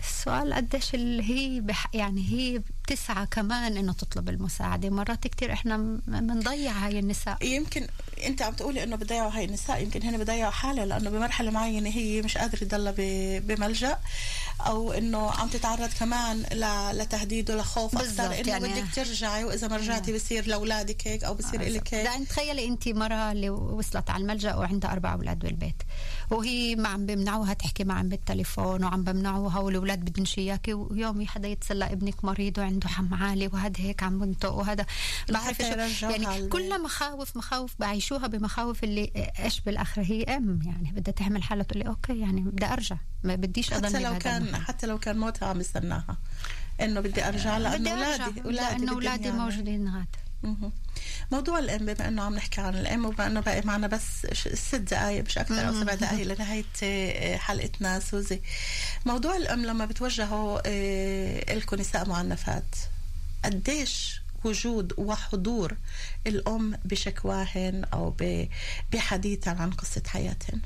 السؤال 0.00 0.54
قديش 0.54 0.94
هي 0.94 1.60
بح 1.60 1.94
يعني 1.94 2.20
هي 2.28 2.62
بتسعى 2.90 3.26
كمان 3.26 3.76
إنه 3.76 3.92
تطلب 3.92 4.28
المساعدة. 4.28 4.90
مرات 4.90 5.26
كتير 5.26 5.52
إحنا 5.52 5.76
بنضيع 6.06 6.72
هاي 6.72 6.98
النساء. 6.98 7.44
يمكن 7.46 7.86
أنت 8.26 8.42
عم 8.42 8.52
تقولي 8.54 8.82
إنه 8.82 8.96
بضيعوا 8.96 9.30
هاي 9.30 9.44
النساء 9.44 9.82
يمكن 9.82 10.02
هن 10.02 10.18
بضيعوا 10.18 10.50
حالها 10.50 10.86
لأنه 10.86 11.10
بمرحلة 11.10 11.50
معينة 11.50 11.90
هي 11.90 12.22
مش 12.22 12.38
قادرة 12.38 12.58
تضلها 12.58 12.94
بملجأ 13.40 13.98
أو 14.66 14.92
إنه 14.92 15.30
عم 15.30 15.48
تتعرض 15.48 15.88
كمان 16.00 16.42
لتهديد 16.92 17.50
ولخوف 17.50 17.98
أكثر. 17.98 18.26
إنه 18.40 18.48
يعني- 18.48 18.68
بدك 18.68 18.94
ترجعي 18.94 19.44
وإذا 19.44 19.68
ما 19.68 19.76
رجعتي 19.76 20.12
بصير 20.14 20.46
لأولادك 20.46 21.08
هيك 21.08 21.24
أو 21.24 21.34
بصير 21.34 21.62
لك 21.62 21.94
هيك. 21.94 22.04
يعني 22.06 22.24
تخيلي 22.24 22.68
أنت 22.68 22.88
مرة 22.88 23.32
اللي 23.32 23.50
وصلت 23.50 24.10
على 24.10 24.22
الملجأ 24.22 24.54
وعندها 24.54 24.92
أربع 24.92 25.12
أولاد 25.12 25.38
بالبيت 25.38 25.82
وهي 26.30 26.76
ما 26.76 26.88
عم 26.88 27.06
بمنعوها 27.06 27.54
تحكي 27.54 27.84
معهم 27.84 28.08
بالتليفون 28.08 28.84
وعم 28.84 29.04
بمنعوها 29.04 29.58
والأولاد 29.58 29.98
بدهم 30.04 30.26
اياكي 30.38 30.74
ويوم 30.74 31.26
حدا 31.26 31.48
يتصل 31.48 31.82
ابنك 31.82 32.24
مريض 32.24 32.58
وعنده 32.58 32.79
حم 32.88 33.14
عالي 33.14 33.46
وهذا 33.46 33.80
هيك 33.80 34.02
عم 34.02 34.18
بنطق 34.18 34.52
وهذا 34.52 34.86
بعرف 35.30 35.60
يعني. 35.60 36.48
كلها 36.48 36.78
مخاوف 36.78 37.36
مخاوف 37.36 37.74
بعيشوها 37.78 38.26
بمخاوف 38.26 38.84
اللي 38.84 39.32
إيش 39.38 39.60
بالآخر 39.60 40.02
هي 40.02 40.22
أم 40.22 40.60
يعني 40.62 40.92
بدها 40.92 41.14
تعمل 41.14 41.42
حالها 41.42 41.64
تقول 41.64 41.82
لي 41.82 41.88
okay 41.88 42.20
يعني 42.20 42.40
بدي 42.40 42.66
أرجع 42.66 42.96
ما 43.24 43.34
بديش 43.34 43.72
أضلني 43.72 43.88
حتى 43.88 44.02
لو 44.02 44.18
كان. 44.18 44.56
حتى 44.56 44.86
لو 44.86 44.98
كان 44.98 45.18
موتها 45.18 45.48
عم 45.48 45.60
يستناها 45.60 46.18
إنه 46.80 47.00
بدي 47.00 47.28
أرجع 47.28 47.58
لأنه 47.58 47.90
اولادي 47.90 48.42
أولادي 48.44 48.76
لأنه 48.76 48.92
أولادي. 48.92 49.30
موجودين 49.30 49.88
غاد 49.88 49.94
مهم. 49.94 50.29
موضوع 51.32 51.58
الام 51.58 51.86
بما 51.86 52.08
انه 52.08 52.22
عم 52.22 52.34
نحكي 52.34 52.60
عن 52.60 52.74
الام 52.74 53.04
وبما 53.04 53.26
انه 53.26 53.40
باقي 53.40 53.62
معنا 53.64 53.86
بس 53.86 54.26
ست 54.54 54.74
دقائق 54.74 55.24
مش 55.24 55.38
أكثر 55.38 55.68
أو 55.68 55.80
سبع 55.80 55.94
دقائق 55.94 56.26
لنهاية 56.26 56.64
آه، 56.82 57.36
حلقتنا 57.36 58.00
سوزي. 58.00 58.40
موضوع 59.06 59.36
الام 59.36 59.66
لما 59.66 59.84
بتوجهوا 59.84 60.60
آه، 60.66 61.54
لكم 61.54 61.76
نساء 61.76 62.08
معنفات 62.08 62.76
قديش 63.44 64.20
وجود 64.44 64.92
وحضور 64.98 65.76
الأم 66.26 66.78
بشكواهن 66.84 67.84
أو 67.92 68.14
بحديثا 68.92 69.50
عن 69.50 69.70
قصة 69.70 70.02
حياتهن؟ 70.06 70.60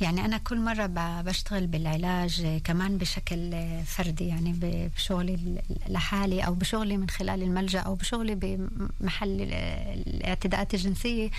يعني 0.00 0.24
أنا 0.24 0.38
كل 0.38 0.60
مرة 0.60 0.86
بشتغل 1.22 1.66
بالعلاج 1.66 2.60
كمان 2.64 2.98
بشكل 2.98 3.54
فردي 3.86 4.26
يعني 4.28 4.54
بشغلي 4.96 5.62
لحالي 5.88 6.40
أو 6.46 6.54
بشغلي 6.54 6.96
من 6.96 7.08
خلال 7.10 7.42
الملجأ 7.42 7.80
أو 7.80 7.94
بشغلي 7.94 8.34
بمحل 8.34 9.28
ال- 9.42 9.54
الاعتداءات 10.06 10.74
الجنسية. 10.74 11.30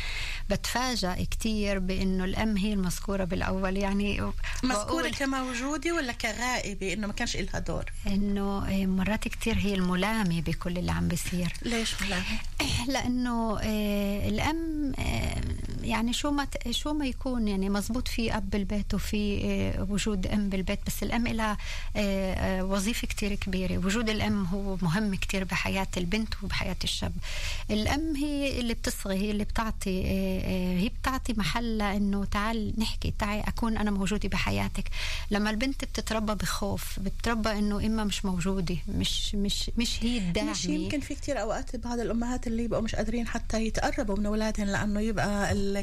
بتفاجأ 0.50 1.14
كتير 1.32 1.80
بأنه 1.80 2.24
الأم 2.26 2.58
هي 2.58 2.74
المذكورة 2.74 3.24
بالأول 3.24 3.78
يعني 3.78 4.22
مذكورة 4.64 4.84
بقول 4.86 5.10
كموجودة 5.10 5.94
ولا 5.96 6.14
كغائبة؟ 6.14 6.94
إنه 6.94 7.08
ما 7.08 7.14
كانش 7.14 7.38
لها 7.38 7.60
دور. 7.60 7.86
إنه 8.08 8.68
آه، 8.68 8.86
مرات 8.86 9.28
كتير 9.28 9.58
هي 9.58 9.74
الملامة 9.76 10.42
بكل 10.42 10.78
اللي 10.78 10.92
عم 10.92 11.08
بيصير. 11.08 11.54
ليش 11.62 12.02
ملاحظ 12.02 12.36
لأنه 12.94 13.60
آه، 13.60 14.30
الأم 14.30 14.92
آه، 15.00 15.42
يعني 15.86 16.14
شو 16.14 16.32
ما 16.32 16.46
ت- 16.46 16.72
شو 16.72 16.94
ما 16.94 17.06
يكون 17.08 17.48
يعني 17.48 17.70
مزبوط 17.70 18.08
في 18.08 18.38
أب 18.38 18.50
بالبيت 18.50 18.94
وفي 18.94 19.42
آه، 19.46 19.88
وجود 19.90 20.28
أم 20.28 20.50
بالبيت 20.50 20.80
بس 20.88 21.04
الأم 21.04 21.28
لها 21.28 21.58
آه، 21.96 22.34
آه، 22.34 22.64
وظيفة 22.66 23.08
كتير 23.08 23.36
كبيرة. 23.36 23.78
وجود 23.78 24.10
الأم 24.10 24.46
هو 24.46 24.78
مهم 24.82 25.16
كتير 25.16 25.44
بحياة 25.44 25.88
البنت 25.98 26.34
وبحياة 26.44 26.76
الشاب. 26.84 27.12
الأم 27.72 28.16
هي 28.16 28.60
اللي 28.60 28.74
بتصغي 28.74 29.16
هي 29.16 29.32
اللي 29.32 29.44
بتعطي 29.44 30.04
هي 30.80 30.90
بتعطي 31.02 31.34
محل 31.34 31.82
انه 31.82 32.26
تعال 32.26 32.74
نحكي 32.78 33.14
تعي 33.20 33.40
أكون 33.42 33.78
أنا 33.78 33.92
موجودة 33.92 34.30
بحياتك. 34.30 34.90
لما 35.32 35.50
البنت 35.50 35.86
بتتربى 35.86 36.36
بخوف 36.36 37.00
بتتربى 37.00 37.52
إنه 37.52 37.86
إما 37.86 38.04
مش 38.04 38.26
موجودة 38.26 38.78
مش 38.88 39.36
مش 39.36 39.72
مش 39.78 40.04
هي 40.04 40.18
الداعمة. 40.18 40.52
مش 40.52 40.66
يمكن 40.66 41.00
في 41.00 41.16
كتير 41.16 41.42
أوقات 41.42 41.76
بعض 41.76 42.00
الأمهات 42.00 42.48
اللي 42.48 42.64
يبقوا 42.64 42.82
مش 42.82 42.96
قادرين 42.96 43.28
حتى 43.28 43.66
يتقربوا 43.66 44.16
من 44.18 44.26
اولادهم 44.26 44.68
لأنه 44.68 45.00
يبقى 45.02 45.52
ال- 45.52 45.75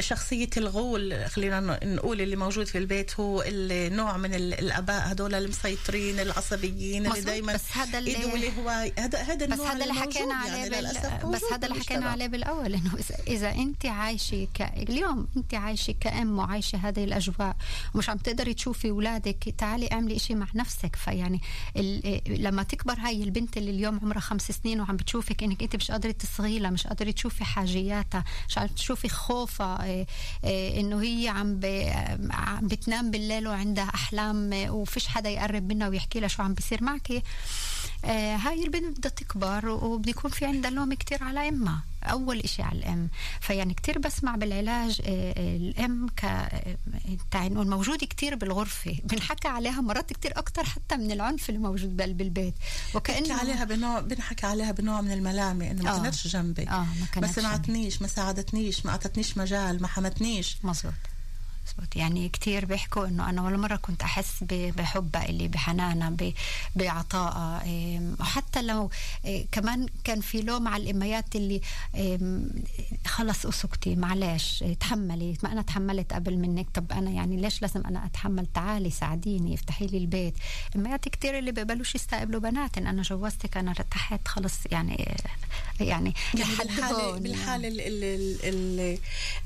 شخصية 0.00 0.50
الغول 0.56 1.24
خلينا 1.28 1.60
نقول 1.84 2.20
اللي 2.20 2.36
موجود 2.36 2.66
في 2.66 2.78
البيت 2.78 3.20
هو 3.20 3.42
النوع 3.46 4.16
من 4.16 4.34
ال- 4.34 4.54
الأباء 4.58 5.12
هدول 5.12 5.34
المسيطرين 5.34 6.20
العصبيين 6.20 7.06
اللي 7.06 7.20
دايما 7.20 7.52
بس 7.54 7.72
هذا 7.76 7.98
اللي- 7.98 8.24
والهواية 8.24 8.92
هذا 8.98 9.18
هذا 9.22 9.46
بس 9.46 9.52
النوع 9.52 9.72
هذا 9.72 9.82
اللي 9.82 9.94
حكينا 9.94 10.34
عليه 10.34 10.52
يعني 10.52 10.70
بال... 10.70 11.30
بس 11.32 11.42
هذا 11.52 11.66
اللي 11.68 11.80
حكينا. 11.80 12.06
عليه 12.10 12.26
بالأول 12.26 12.74
إنه 12.74 12.90
اذا, 13.28 13.50
انت 13.52 13.86
عايشة 13.86 14.48
ك... 14.54 14.62
اليوم 14.62 15.28
انت 15.36 15.54
عايشة 15.54 15.94
كأم 16.00 16.38
وعايشة 16.38 16.76
هذه 16.78 17.04
الأجواء 17.04 17.56
ومش 17.94 18.08
عم 18.08 18.16
تقدري 18.18 18.54
تشوفي 18.54 18.90
أولادك 18.90 19.54
تعالي 19.58 19.88
اعملي 19.92 20.16
إشي 20.16 20.34
مع 20.34 20.46
نفسك 20.54 20.96
فيعني 20.96 21.40
ال... 21.76 22.20
لما 22.28 22.62
تكبر 22.62 22.94
هاي 22.98 23.22
البنت 23.22 23.56
اللي 23.56 23.70
اليوم 23.70 24.00
عمرها 24.02 24.20
خمس 24.20 24.42
سنين 24.62 24.80
وعم 24.80 24.96
بتشوفك 24.96 25.42
إنك 25.42 25.62
انت 25.62 25.76
مش 25.76 25.90
قادرة 25.90 26.10
تصغي 26.10 26.58
لها 26.58 26.70
مش 26.70 26.86
قادرة 26.86 27.10
تشوفي 27.10 27.44
حاجياتها 27.44 28.24
مش 28.48 28.58
قادرة 28.58 28.74
تشوفي 28.74 29.08
خوفها 29.32 29.84
إيه، 29.84 30.06
إيه، 30.44 30.80
إنه 30.80 31.02
هي 31.02 31.28
عم. 31.28 31.60
عم 32.30 32.66
بتنام 32.68 33.10
بالليل 33.10 33.48
وعندها 33.48 33.84
أحلام 33.94 34.52
إيه، 34.52 34.70
وفيش 34.70 35.06
حدا 35.08 35.30
يقرب 35.30 35.68
منها 35.72 35.88
ويحكي 35.88 36.20
لها 36.20 36.28
شو 36.28 36.42
عم 36.42 36.54
بيصير 36.54 36.84
معك 36.84 37.10
آه 37.10 37.22
هاي 38.04 38.64
البنت 38.64 38.98
بدها 38.98 39.10
تكبر 39.10 39.68
وبده 39.68 40.10
يكون 40.10 40.30
في 40.30 40.44
عندها 40.46 40.70
لوم 40.70 40.94
كتير 40.94 41.24
على 41.24 41.48
إمها 41.48 41.82
أول 42.04 42.40
إشي 42.40 42.62
على 42.62 42.78
الأم. 42.78 43.08
فيعني 43.40 43.74
كتير 43.74 43.98
بسمع 43.98 44.36
بالعلاج 44.36 45.00
آه، 45.04 45.34
آه، 45.36 45.56
الأم 45.56 46.08
ك 46.08 46.24
آه، 46.24 47.48
نقول 47.48 47.68
موجودة 47.68 48.06
كتير 48.06 48.34
بالغرفة 48.34 48.98
بنحكى 49.04 49.48
عليها 49.48 49.80
مرات 49.80 50.12
كتير 50.12 50.38
أكتر 50.38 50.64
حتى 50.64 50.96
من 50.96 51.12
العنف 51.12 51.48
اللي 51.48 51.60
موجود 51.60 51.96
بقلب 51.96 52.20
البيت 52.20 52.54
بنحكي 52.54 52.98
وكانه 52.98 53.34
عليها 53.34 53.64
بنوع 53.64 54.00
بنحكي 54.00 54.46
عليها 54.46 54.72
بنوع 54.72 55.00
من 55.00 55.12
الملامة 55.12 55.70
إنه 55.70 55.82
ما 55.82 55.96
آه. 55.96 56.02
كانتش 56.02 56.28
جنبي. 56.28 56.62
آه 56.62 56.66
ما 56.66 56.86
ما 57.00 57.06
كانتش 57.12 57.34
سمعتنيش 57.34 58.02
ما 58.02 58.08
ساعدتنيش 58.08 58.86
ما 58.86 58.92
أعطتنيش 58.92 59.38
مجال 59.38 59.82
ما 59.82 59.88
حمتنيش. 59.88 60.56
مزبوط. 60.64 60.92
يعني 61.96 62.28
كتير 62.28 62.64
بيحكوا 62.64 63.06
إنه 63.06 63.30
أنا 63.30 63.42
ولا 63.42 63.56
مرة 63.56 63.76
كنت 63.76 64.02
أحس 64.02 64.44
بحبها 64.50 65.28
اللي 65.28 65.48
بحنانها 65.48 66.16
بعطائها 66.76 67.62
وحتى 68.20 68.62
لو 68.62 68.90
إيه، 69.24 69.46
كمان 69.52 69.88
كان 70.04 70.20
في 70.20 70.42
لوم 70.42 70.68
على 70.68 70.82
الاميات 70.82 71.36
اللي 71.36 71.60
خلص 73.06 73.46
أسكتي 73.46 73.96
معلش 73.96 74.62
إيه، 74.62 74.74
تحملي. 74.74 75.36
ما 75.42 75.52
أنا 75.52 75.62
تحملت 75.62 76.12
قبل 76.12 76.36
منك. 76.36 76.66
طب 76.74 76.92
أنا 76.92 77.10
يعني 77.10 77.36
ليش 77.36 77.62
لازم 77.62 77.86
أنا 77.86 78.06
أتحمل؟ 78.06 78.46
تعالي 78.54 78.90
ساعديني 78.90 79.54
افتحي 79.54 79.86
لي 79.86 79.98
البيت. 79.98 80.34
اميات 80.76 81.08
كتير 81.08 81.38
اللي 81.38 81.52
بيقبلوش 81.52 81.94
يستقبلوا 81.94 82.40
بنات. 82.40 82.78
إن 82.78 82.86
أنا 82.86 83.02
جوزتك 83.02 83.56
أنا 83.56 83.70
ارتحت 83.70 84.28
خلص 84.28 84.54
يعني 84.70 85.16
يعني 85.80 86.14
يعني 86.34 86.54
لحد 86.54 86.92
هون 86.92 87.26
ال 87.26 87.80
ال 87.80 88.04
ال 88.44 88.98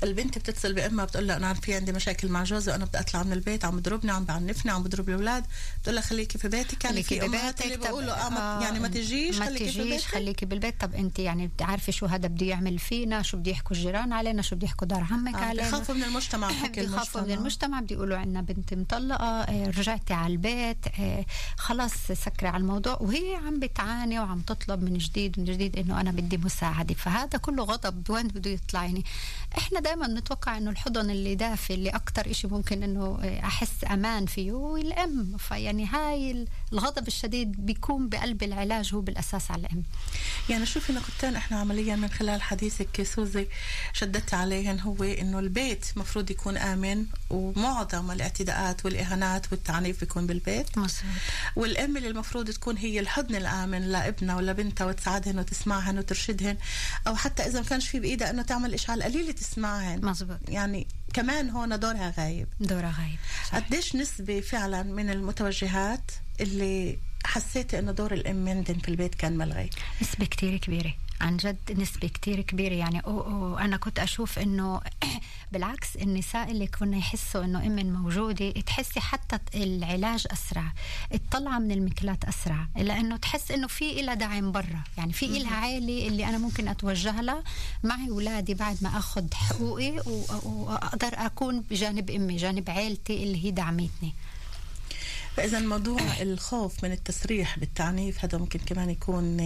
البنت 0.03 0.37
بتتصل 0.37 0.73
بأمها 0.73 1.05
بتقول 1.05 1.27
لها 1.27 1.37
أنا 1.37 1.53
في 1.53 1.75
عندي 1.75 1.91
مشاكل. 1.91 2.06
مع 2.23 2.43
جوزي 2.43 2.71
وأنا 2.71 2.85
بدي 2.85 2.99
أطلع 2.99 3.23
من 3.23 3.33
البيت 3.33 3.65
عم 3.65 3.77
بضربني 3.77 4.11
عم 4.11 4.25
بعنفني 4.25 4.71
عم 4.71 4.83
بضرب 4.83 5.09
الأولاد. 5.09 5.45
بتقول 5.81 5.95
لها 5.95 6.03
خليكي 6.03 6.37
في 6.37 6.47
بيتك 6.47 6.83
يعني 6.85 7.03
خليكي 7.03 7.19
في 7.21 7.27
ببيتك 7.27 7.65
اللي 7.65 7.77
بيقولوا 7.77 8.13
آه 8.13 8.31
آه، 8.37 8.63
يعني 8.63 8.79
ما 8.79 8.87
تجيش 8.87 9.37
ما 9.37 9.45
خليكي 9.45 9.65
في 9.65 9.71
تجيش 9.71 9.87
بيتك. 9.93 10.03
خليكي 10.05 10.45
بالبيت. 10.45 10.81
طب 10.81 10.95
انت 10.95 11.19
يعني 11.19 11.51
عارفه 11.61 11.91
شو 11.91 12.05
هذا 12.05 12.27
بده 12.27 12.45
يعمل 12.45 12.79
فينا 12.79 13.21
شو 13.21 13.37
بده 13.37 13.51
يحكوا 13.51 13.75
الجيران 13.75 14.13
علينا 14.13 14.41
شو 14.41 14.55
بده 14.55 14.65
يحكوا 14.65 14.87
دار 14.87 15.07
عمك 15.11 15.35
آه 15.35 15.37
علينا. 15.37 15.67
بخافوا 15.69 15.95
من 15.95 16.03
المجتمع 16.03 16.47
حكي 16.63 16.81
بيخافوا 16.81 17.21
من 17.21 17.31
المجتمع 17.31 17.79
بده 17.79 17.95
يقولوا 17.95 18.17
عنا 18.17 18.41
بنت 18.41 18.73
مطلقة 18.73 19.25
آه، 19.25 19.67
رجعتي 19.69 20.13
على 20.13 20.33
البيت 20.33 20.77
آه، 20.99 21.25
خلص 21.57 21.93
سكري 22.11 22.47
على 22.47 22.61
الموضوع. 22.61 22.97
وهي 23.01 23.35
عم 23.35 23.59
بتعاني 23.59 24.19
وعم 24.19 24.39
تطلب 24.41 24.83
من 24.83 24.97
جديد 24.97 25.39
من 25.39 25.45
جديد 25.45 25.77
إنه 25.77 26.01
أنا 26.01 26.11
بدي 26.11 26.37
مساعدة. 26.37 26.95
فهذا 26.95 27.37
كله 27.37 27.63
غضب. 27.63 28.09
وين 28.09 28.27
بده 28.27 28.51
يطلع 28.51 28.83
يعني؟ 28.85 29.05
إحنا 29.57 29.79
دائما 29.79 30.07
بنتوقع 30.07 30.57
إنه 30.57 30.69
الحضن 30.71 31.09
اللي 31.09 31.35
دافي 31.35 31.73
اللي 31.73 31.89
أكثر 31.97 32.33
شيء 32.33 32.51
ممكن 32.51 32.83
إنه 32.83 33.19
أحس 33.43 33.85
أمان 33.91 34.25
فيه 34.25 34.75
الأم. 34.75 35.37
فيعني 35.37 35.85
هاي 35.85 36.47
الغضب 36.73 37.07
الشديد 37.07 37.65
بيكون 37.65 38.09
بقلب 38.09 38.43
العلاج 38.43 38.93
هو 38.93 39.01
بالأساس 39.01 39.51
على 39.51 39.67
الأم. 39.67 39.83
يعني 40.49 40.65
شوفي 40.65 40.93
نقطتين 40.93 41.35
إحنا 41.35 41.59
عمليا 41.59 41.95
من 41.95 42.09
خلال 42.09 42.41
حديثك 42.41 43.03
سوزي 43.03 43.47
شددت 43.93 44.33
عليهن 44.33 44.79
هو 44.79 45.03
إنه 45.03 45.39
البيت 45.39 45.85
مفروض 45.95 46.31
يكون 46.31 46.57
آمن 46.57 47.05
ومعظم 47.29 48.11
الاعتداءات 48.11 48.85
والإهانات 48.85 49.51
والتعنيف 49.51 49.99
بيكون 49.99 50.27
بالبيت. 50.27 50.77
مظبوط 50.77 51.03
والأم 51.55 51.97
اللي 51.97 52.07
المفروض 52.07 52.49
تكون 52.49 52.77
هي 52.77 52.99
الحضن 52.99 53.35
الآمن 53.35 53.81
لابنها 53.81 54.35
ولا 54.35 54.53
بنتها 54.53 54.85
وتساعدهن 54.85 55.39
وتسمعهن 55.39 55.97
وترشدهن. 55.97 56.57
أو 57.07 57.15
حتى 57.15 57.43
إذا 57.43 57.59
ما 57.61 57.65
كانش 57.65 57.87
في 57.87 57.99
بإيدها 57.99 58.29
إنه 58.29 58.41
تعمل 58.41 58.73
إشي 58.73 58.91
على 58.91 59.07
القليل 59.07 59.33
تسمعهن. 59.33 60.05
مظبوط 60.05 60.39
يعني 60.47 60.87
كمان 61.13 61.49
هون 61.49 61.79
دورها 61.79 62.13
غايب. 62.17 62.47
دورها 62.59 62.95
غايب. 62.99 63.17
قديش 63.53 63.95
نسبة 63.95 64.39
فعلا 64.39 64.83
من 64.83 65.09
المتوجهات 65.09 66.11
اللي 66.39 66.99
حسيتي 67.25 67.79
إنه 67.79 67.91
دور 67.91 68.13
الإم 68.13 68.49
عندن 68.49 68.79
في 68.79 68.89
البيت 68.89 69.15
كان 69.15 69.37
ملغي؟ 69.37 69.69
نسبة 70.01 70.25
كتير 70.25 70.57
كبيرة. 70.57 70.93
عن 71.21 71.37
جد 71.37 71.57
نسبة 71.71 72.07
كتير 72.07 72.41
كبيرة. 72.41 72.73
يعني 72.73 72.99
أو 72.99 73.21
أو 73.21 73.57
أنا 73.57 73.77
كنت 73.77 73.99
أشوف 73.99 74.39
إنه 74.39 74.81
بالعكس 75.51 75.95
النساء 75.95 76.51
اللي 76.51 76.67
كنا 76.67 76.97
يحسوا 76.97 77.43
إنه 77.43 77.65
أم 77.65 77.93
موجودة 77.93 78.51
تحسي 78.51 78.99
حتى 78.99 79.39
العلاج 79.55 80.27
أسرع 80.31 80.73
الطلعة 81.13 81.59
من 81.59 81.71
المكلات 81.71 82.25
أسرع 82.25 82.67
لأنه 82.75 83.17
تحس 83.17 83.51
إنه 83.51 83.67
في 83.67 83.99
إلها 83.99 84.13
دعم 84.13 84.51
برا. 84.51 84.83
يعني 84.97 85.13
في 85.13 85.25
إلها 85.25 85.55
عائلة 85.55 86.07
اللي 86.07 86.25
أنا 86.25 86.37
ممكن 86.37 86.67
أتوجه 86.67 87.21
لها. 87.21 87.43
معي 87.83 88.09
أولادي 88.09 88.53
بعد 88.53 88.77
ما 88.81 88.97
أخذ 88.97 89.33
حقوقي 89.33 90.01
وأقدر 90.43 91.13
أكون 91.13 91.61
بجانب 91.61 92.09
أمي 92.11 92.35
جانب 92.35 92.69
عائلتي 92.69 93.23
اللي 93.23 93.45
هي 93.45 93.51
دعمتني. 93.51 94.13
فإذا 95.37 95.59
موضوع 95.59 96.01
الخوف 96.21 96.83
من 96.83 96.91
التصريح 96.91 97.59
بالتعنيف 97.59 98.25
هذا 98.25 98.37
ممكن 98.37 98.59
كمان 98.59 98.89
يكون 98.89 99.39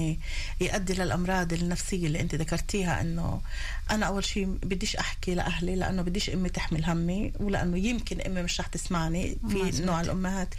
يؤدي 0.61 0.93
للأمراض 0.93 1.53
النفسية 1.53 2.07
اللي 2.07 2.19
أنت 2.19 2.35
ذكرتيها 2.35 3.01
إنه 3.01 3.41
أنا 3.91 4.05
أول 4.05 4.25
شيء 4.25 4.45
بديش 4.45 4.95
أحكي 4.95 5.35
لأهلي 5.35 5.75
لأنه 5.75 6.01
بديش 6.01 6.29
أمي 6.29 6.49
تحمل 6.49 6.85
همي 6.85 7.33
ولأنه 7.39 7.77
يمكن 7.77 8.21
أمي 8.21 8.41
مش 8.43 8.59
رح 8.59 8.67
تسمعني. 8.67 9.37
في. 9.49 9.81
نوع 9.81 10.01
الأمهات 10.01 10.55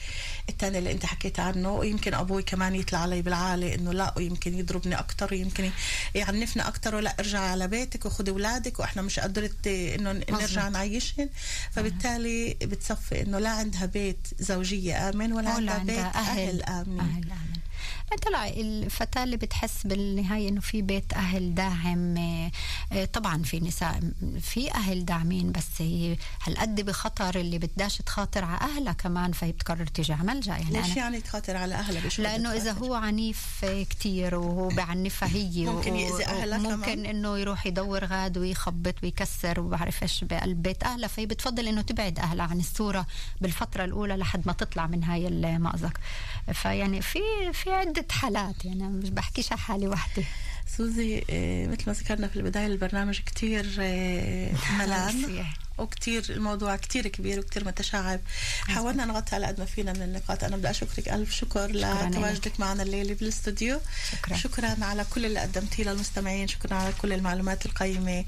الثانية 0.49 0.79
اللي 0.79 0.93
أنت 0.93 1.07
حكيت 1.07 1.41
عنه 1.41 1.73
ويمكن 1.73 2.15
أبوي 2.15 2.43
كمان 2.43 2.75
يطلع 2.75 2.99
علي 2.99 3.23
بالعالي 3.23 3.75
إنه 3.75 3.93
لا 3.93 4.15
ويمكن 4.17 4.59
يضربني 4.59 4.99
أكثر 4.99 5.29
ويمكن 5.33 5.71
يعنفني 6.15 6.69
أكثر 6.69 6.95
ولا 6.95 7.15
ارجعي 7.21 7.49
على 7.49 7.69
بيتك 7.69 8.07
وخذي 8.07 8.31
أولادك 8.31 8.81
وإحنا 8.81 9.03
مش 9.03 9.21
قدرت 9.21 9.67
إنه 9.67 10.13
نرجع 10.13 10.69
نعيشهن. 10.69 11.29
فبالتالي 11.71 12.57
بتصفي 12.63 13.23
إنه 13.23 13.39
لا 13.39 13.51
عندها 13.51 13.87
بيت 13.87 14.29
زوجية 14.39 15.09
امن 15.09 15.22
ولا, 15.31 15.57
ولا 15.57 15.73
عندها 15.73 16.05
بيت 16.05 16.17
أهل, 16.17 16.63
آمنين. 16.63 17.01
أهل 17.01 17.33
طلع 18.23 18.49
الفتاة 18.49 19.25
اللي 19.25 19.37
بتحس 19.37 19.87
بالنهاية 19.87 20.49
إنه 20.49 20.61
في 20.61 20.83
بيت 20.83 21.13
أهل 21.13 21.55
داعم 21.55 22.17
آه، 22.93 23.05
طبعا 23.05 23.43
في 23.43 23.61
نساء 23.61 24.01
في 24.41 24.75
أهل 24.75 25.05
داعمين 25.05 25.53
بس 25.53 25.69
هي 25.79 26.17
هالقد 26.43 26.81
بخطر 26.81 27.41
اللي 27.41 27.59
بدهاش 27.59 27.99
تخاطر 27.99 28.45
على 28.45 28.61
أهلها 28.61 28.93
كمان 28.93 29.33
فهي 29.33 29.53
بتقرر 29.53 29.87
تيجي 29.87 30.13
على 30.13 30.23
ملجأ 30.23 30.53
يعني 30.53 30.71
ليش 30.71 30.97
يعني 30.97 31.21
تخاطر 31.21 31.57
على 31.57 31.75
أهلها 31.75 32.09
لأنه 32.19 32.53
إذا؟ 32.53 32.73
هو 32.73 32.95
عنيف 32.95 33.65
كتير 33.65 34.35
وهو 34.35 34.69
بعنفها 34.69 35.29
هي 35.29 35.65
ممكن 35.73 35.97
يأذي 35.97 36.27
أهلها 36.27 36.77
ممكن. 36.77 37.07
إنه 37.07 37.39
يروح 37.39 37.67
يدور 37.67 38.05
غاد 38.05 38.39
ويخبط 38.39 38.95
ويكسر 39.03 39.61
وبعرف 39.61 40.03
إيش 40.03 40.25
بقلب 40.25 40.63
بيت 40.63 40.85
أهلها 40.85 41.09
فهي 41.09 41.27
بتفضل 41.27 41.69
إنه 41.69 41.83
تبعد 41.83 42.19
أهلها 42.19 42.47
عن 42.47 42.59
الصورة 42.59 43.07
بالفترة 43.41 43.85
الأولى 43.85 44.17
لحد 44.17 44.43
ما 44.47 44.53
تطلع 44.53 44.87
من 44.87 45.05
هاي 45.05 45.29
المأزق 45.29 45.99
فيعني 46.53 47.03
في 47.03 47.21
في 47.53 47.71
عدة 47.73 48.07
حالات 48.11 48.65
يعني 48.65 48.89
مش 48.89 49.09
بحكيش 49.09 49.53
على 49.53 49.61
حالي 49.61 49.89
وحدة. 49.89 50.25
سوزي 50.77 51.25
آه، 51.31 51.67
مثل 51.67 51.83
ما 51.87 51.93
ذكرنا 51.93 52.29
في 52.29 52.37
البداية 52.37 52.67
البرنامج 52.67 53.21
كتير 53.21 53.77
آه، 53.81 54.51
ملان. 54.79 55.45
وكتير 55.79 56.25
الموضوع 56.31 56.77
كتير 56.77 57.09
كبير 57.09 57.39
وكتير 57.39 57.65
متشعب. 57.65 58.21
حاولنا 58.69 59.05
نغطي 59.05 59.35
على 59.35 59.47
قد 59.47 59.59
ما 59.59 59.65
فينا 59.67 59.93
من 59.93 60.03
النقاط. 60.03 60.45
أنا 60.45 60.57
بدي 60.57 60.71
أشكرك 60.71 61.09
ألف 61.09 61.33
شكر 61.33 61.67
لتواجدك 61.71 62.61
معنا 62.61 62.83
الليلة 62.83 63.15
بالاستوديو. 63.15 63.81
شكرا. 64.13 64.37
شكرا 64.37 64.77
على 64.85 65.05
كل 65.11 65.27
اللي 65.27 65.41
قدمتيه 65.41 65.85
للمستمعين. 65.85 66.49
شكرا 66.49 66.75
على 66.75 66.93
كل 67.03 67.13
المعلومات 67.13 67.67
القيمة. 67.67 68.25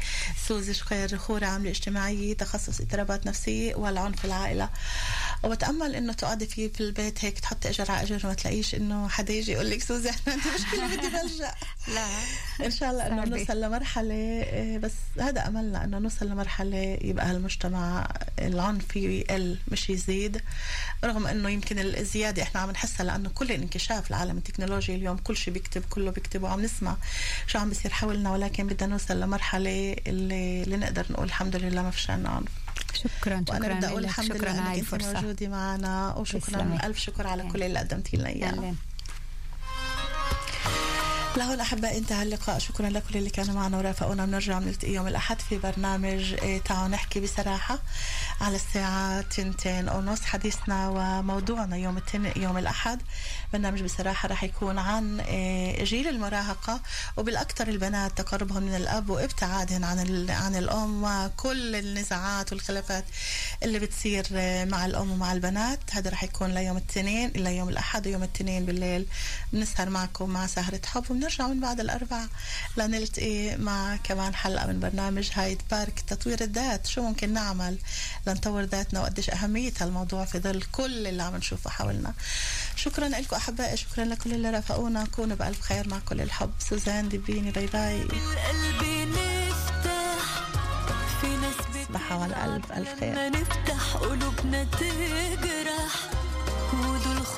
سوزي 0.49 0.75
شخير 0.75 1.19
خورة 1.19 1.47
عاملة 1.47 1.71
اجتماعية 1.71 2.35
تخصص 2.37 2.81
اضطرابات 2.81 3.27
نفسية 3.27 3.75
والعنف 3.75 4.19
في 4.19 4.25
العائلة. 4.25 4.71
وبتأمل 5.45 5.95
إنه 5.95 6.13
تقعدي 6.13 6.47
فيه 6.47 6.69
في 6.73 6.81
البيت 6.81 7.25
هيك 7.25 7.39
تحطي 7.39 7.69
إجر 7.69 7.91
على 7.91 8.03
إجر 8.03 8.21
وما 8.25 8.35
تلاقيش 8.35 8.75
إنه 8.75 9.09
حدا 9.09 9.33
يجي 9.33 9.53
يقول 9.53 9.71
لك 9.71 9.83
سوزي 9.83 10.11
أنا 10.11 10.19
عندي 10.27 10.49
مشكله 10.55 10.87
بدي 10.87 11.09
بلجأ. 11.09 11.55
لا. 11.95 12.07
إن 12.67 12.71
شاء 12.71 12.91
الله 12.91 13.07
إنه. 13.07 13.25
نوصل 13.25 13.61
لمرحلة 13.61 14.15
إيه، 14.15 14.79
بس 14.79 14.93
هذا 15.21 15.49
أملنا 15.49 15.85
إنه 15.85 15.99
نوصل 15.99 16.27
لمرحلة 16.27 16.99
يبقى 17.03 17.27
هالمجتمع 17.27 18.09
العنف 18.39 18.85
فيه 18.89 19.21
يقل 19.21 19.59
مش 19.69 19.91
يزيد. 19.91 20.41
رغم 21.05 21.27
إنه 21.27 21.49
يمكن 21.51 21.79
الزيادة 21.79 22.43
إحنا 22.43 22.61
عم 22.61 22.71
نحسها 22.71 23.05
لأنه 23.05 23.31
كل 23.35 23.53
الانكشاف 23.53 24.11
العالم 24.11 24.37
التكنولوجي 24.39 24.95
اليوم 24.95 25.17
كل 25.17 25.37
شيء 25.37 25.55
بيكتب 25.55 25.83
كله 25.91 26.11
بيكتب 26.11 26.43
وعم 26.43 26.61
نسمع 26.61 26.97
شو 27.47 27.59
عم 27.59 27.69
بيصير 27.69 27.91
حولنا 27.93 28.33
ولكن 28.33 28.67
بدنا 28.67 28.89
نوصل 28.89 29.21
لمرحلة 29.21 29.97
اللي, 30.07 30.63
اللي 30.63 30.77
نقدر 30.77 31.07
نقول 31.11 31.27
الحمد 31.27 31.57
لله 31.57 31.83
ما 31.83 31.91
فيش 31.91 32.11
عنا 32.11 32.29
عنف. 32.29 32.64
شكرا 32.95 33.37
بدي 33.41 33.53
شكرا 33.53 33.89
أقول 33.89 34.03
لك 34.03 34.09
الحمد 34.09 34.27
شكرا 34.27 34.53
لله 34.53 34.69
أنت 34.75 34.79
الفرصة. 34.79 35.13
موجودة 35.21 35.49
معنا 35.49 36.15
وشكرا. 36.15 36.79
ألف 36.85 36.99
شكر 36.99 37.27
على 37.27 37.43
كل 37.53 37.63
اللي 37.63 37.79
قدمتي 37.79 38.17
لنا 38.17 38.29
اياه 38.29 38.75
لهون 41.37 41.61
أحبائي 41.61 41.99
انتهى 41.99 42.23
اللقاء. 42.23 42.59
شكرا 42.59 42.89
لكل 42.89 43.17
اللي 43.17 43.31
كانوا 43.31 43.55
معنا 43.55 43.79
ورافقونا. 43.79 44.27
بنرجع 44.27 44.59
بنلتقي 44.59 44.93
يوم 44.93 45.07
الأحد 45.07 45.41
في 45.41 45.59
برنامج 45.59 46.35
إيه، 46.43 46.61
تعالوا 46.61 46.89
نحكي 46.89 47.21
بصراحة 47.21 47.79
على 48.41 48.57
الساعة 48.57 49.21
تنتين 49.21 49.89
ونص. 49.89 50.21
حديثنا 50.21 50.89
وموضوعنا 50.89 51.77
يوم 51.77 51.97
التن... 51.97 52.33
يوم 52.37 52.59
الأحد. 52.59 53.03
برنامج 53.53 53.83
بصراحة 53.83 54.29
رح 54.29 54.45
يكون 54.45 54.79
عن 54.79 55.21
آه، 55.29 55.85
جيل 55.85 56.09
المراهقة 56.09 56.81
وبالأكثر 57.17 57.69
البنات 57.69 58.19
تقربهم 58.19 58.63
من 58.63 58.75
الأب 58.75 59.11
وابتعادهم 59.11 59.85
عن 59.85 59.99
ال... 60.01 60.31
عن 60.31 60.57
الأم 60.57 61.05
وكل 61.05 61.77
النزاعات 61.77 62.53
والخلافات 62.53 63.05
اللي 63.63 63.79
بتصير 63.79 64.27
مع 64.67 64.87
الأم 64.87 65.11
ومع 65.11 65.33
البنات. 65.33 65.81
هذا 65.93 66.11
رح 66.11 66.25
يكون 66.25 66.55
ليوم 66.55 66.77
الاثنين 66.77 67.29
إلا 67.29 67.51
يوم 67.51 67.69
الأحد 67.69 68.07
ويوم 68.07 68.23
الاثنين 68.23 68.65
بالليل. 68.67 69.07
بنسهر 69.53 69.91
معكم 69.91 70.31
مع 70.31 70.47
سهرة 70.47 70.81
حب. 70.87 71.24
وبنرجع 71.25 71.47
من 71.47 71.61
بعد 71.61 71.81
الأربعاء 71.81 72.29
لنلتقي 72.77 73.57
مع 73.57 73.97
كمان 73.97 74.35
حلقة 74.35 74.67
من 74.67 74.81
برنامج 74.81 75.31
Hyde 75.35 75.63
Park 75.71 76.01
تطوير 76.01 76.41
الذات. 76.41 76.87
شو 76.87 77.03
ممكن 77.03 77.33
نعمل 77.33 77.79
لنطور 78.27 78.63
ذاتنا 78.63 79.01
وقديش 79.01 79.31
أهمية 79.31 79.73
هالموضوع 79.81 80.25
في 80.25 80.39
ظل 80.39 80.63
كل 80.73 81.07
اللي 81.07 81.23
عم 81.23 81.37
نشوفه 81.37 81.71
حولنا. 81.71 82.15
شكرا 82.77 83.09
لكم 83.09 83.37
أحبائي 83.37 83.77
شكرا 83.77 84.05
لكل 84.05 84.33
اللي 84.33 84.51
رافقونا 84.51 85.05
كونوا 85.05 85.37
بألف 85.37 85.61
خير 85.61 85.89
مع 85.89 85.99
كل 85.99 86.21
الحب. 86.21 86.53
سوزان 86.59 87.09
دبيني 87.09 87.51
bye 87.51 87.67
bye. 87.67 88.03
القلب 88.03 89.15
تصبحوا 91.75 92.25
على 92.25 92.57
ألف 92.77 93.01
خير. 93.01 93.31
نفتح 93.31 93.97
قلوبنا 93.97 94.65
تجرح. 94.65 96.24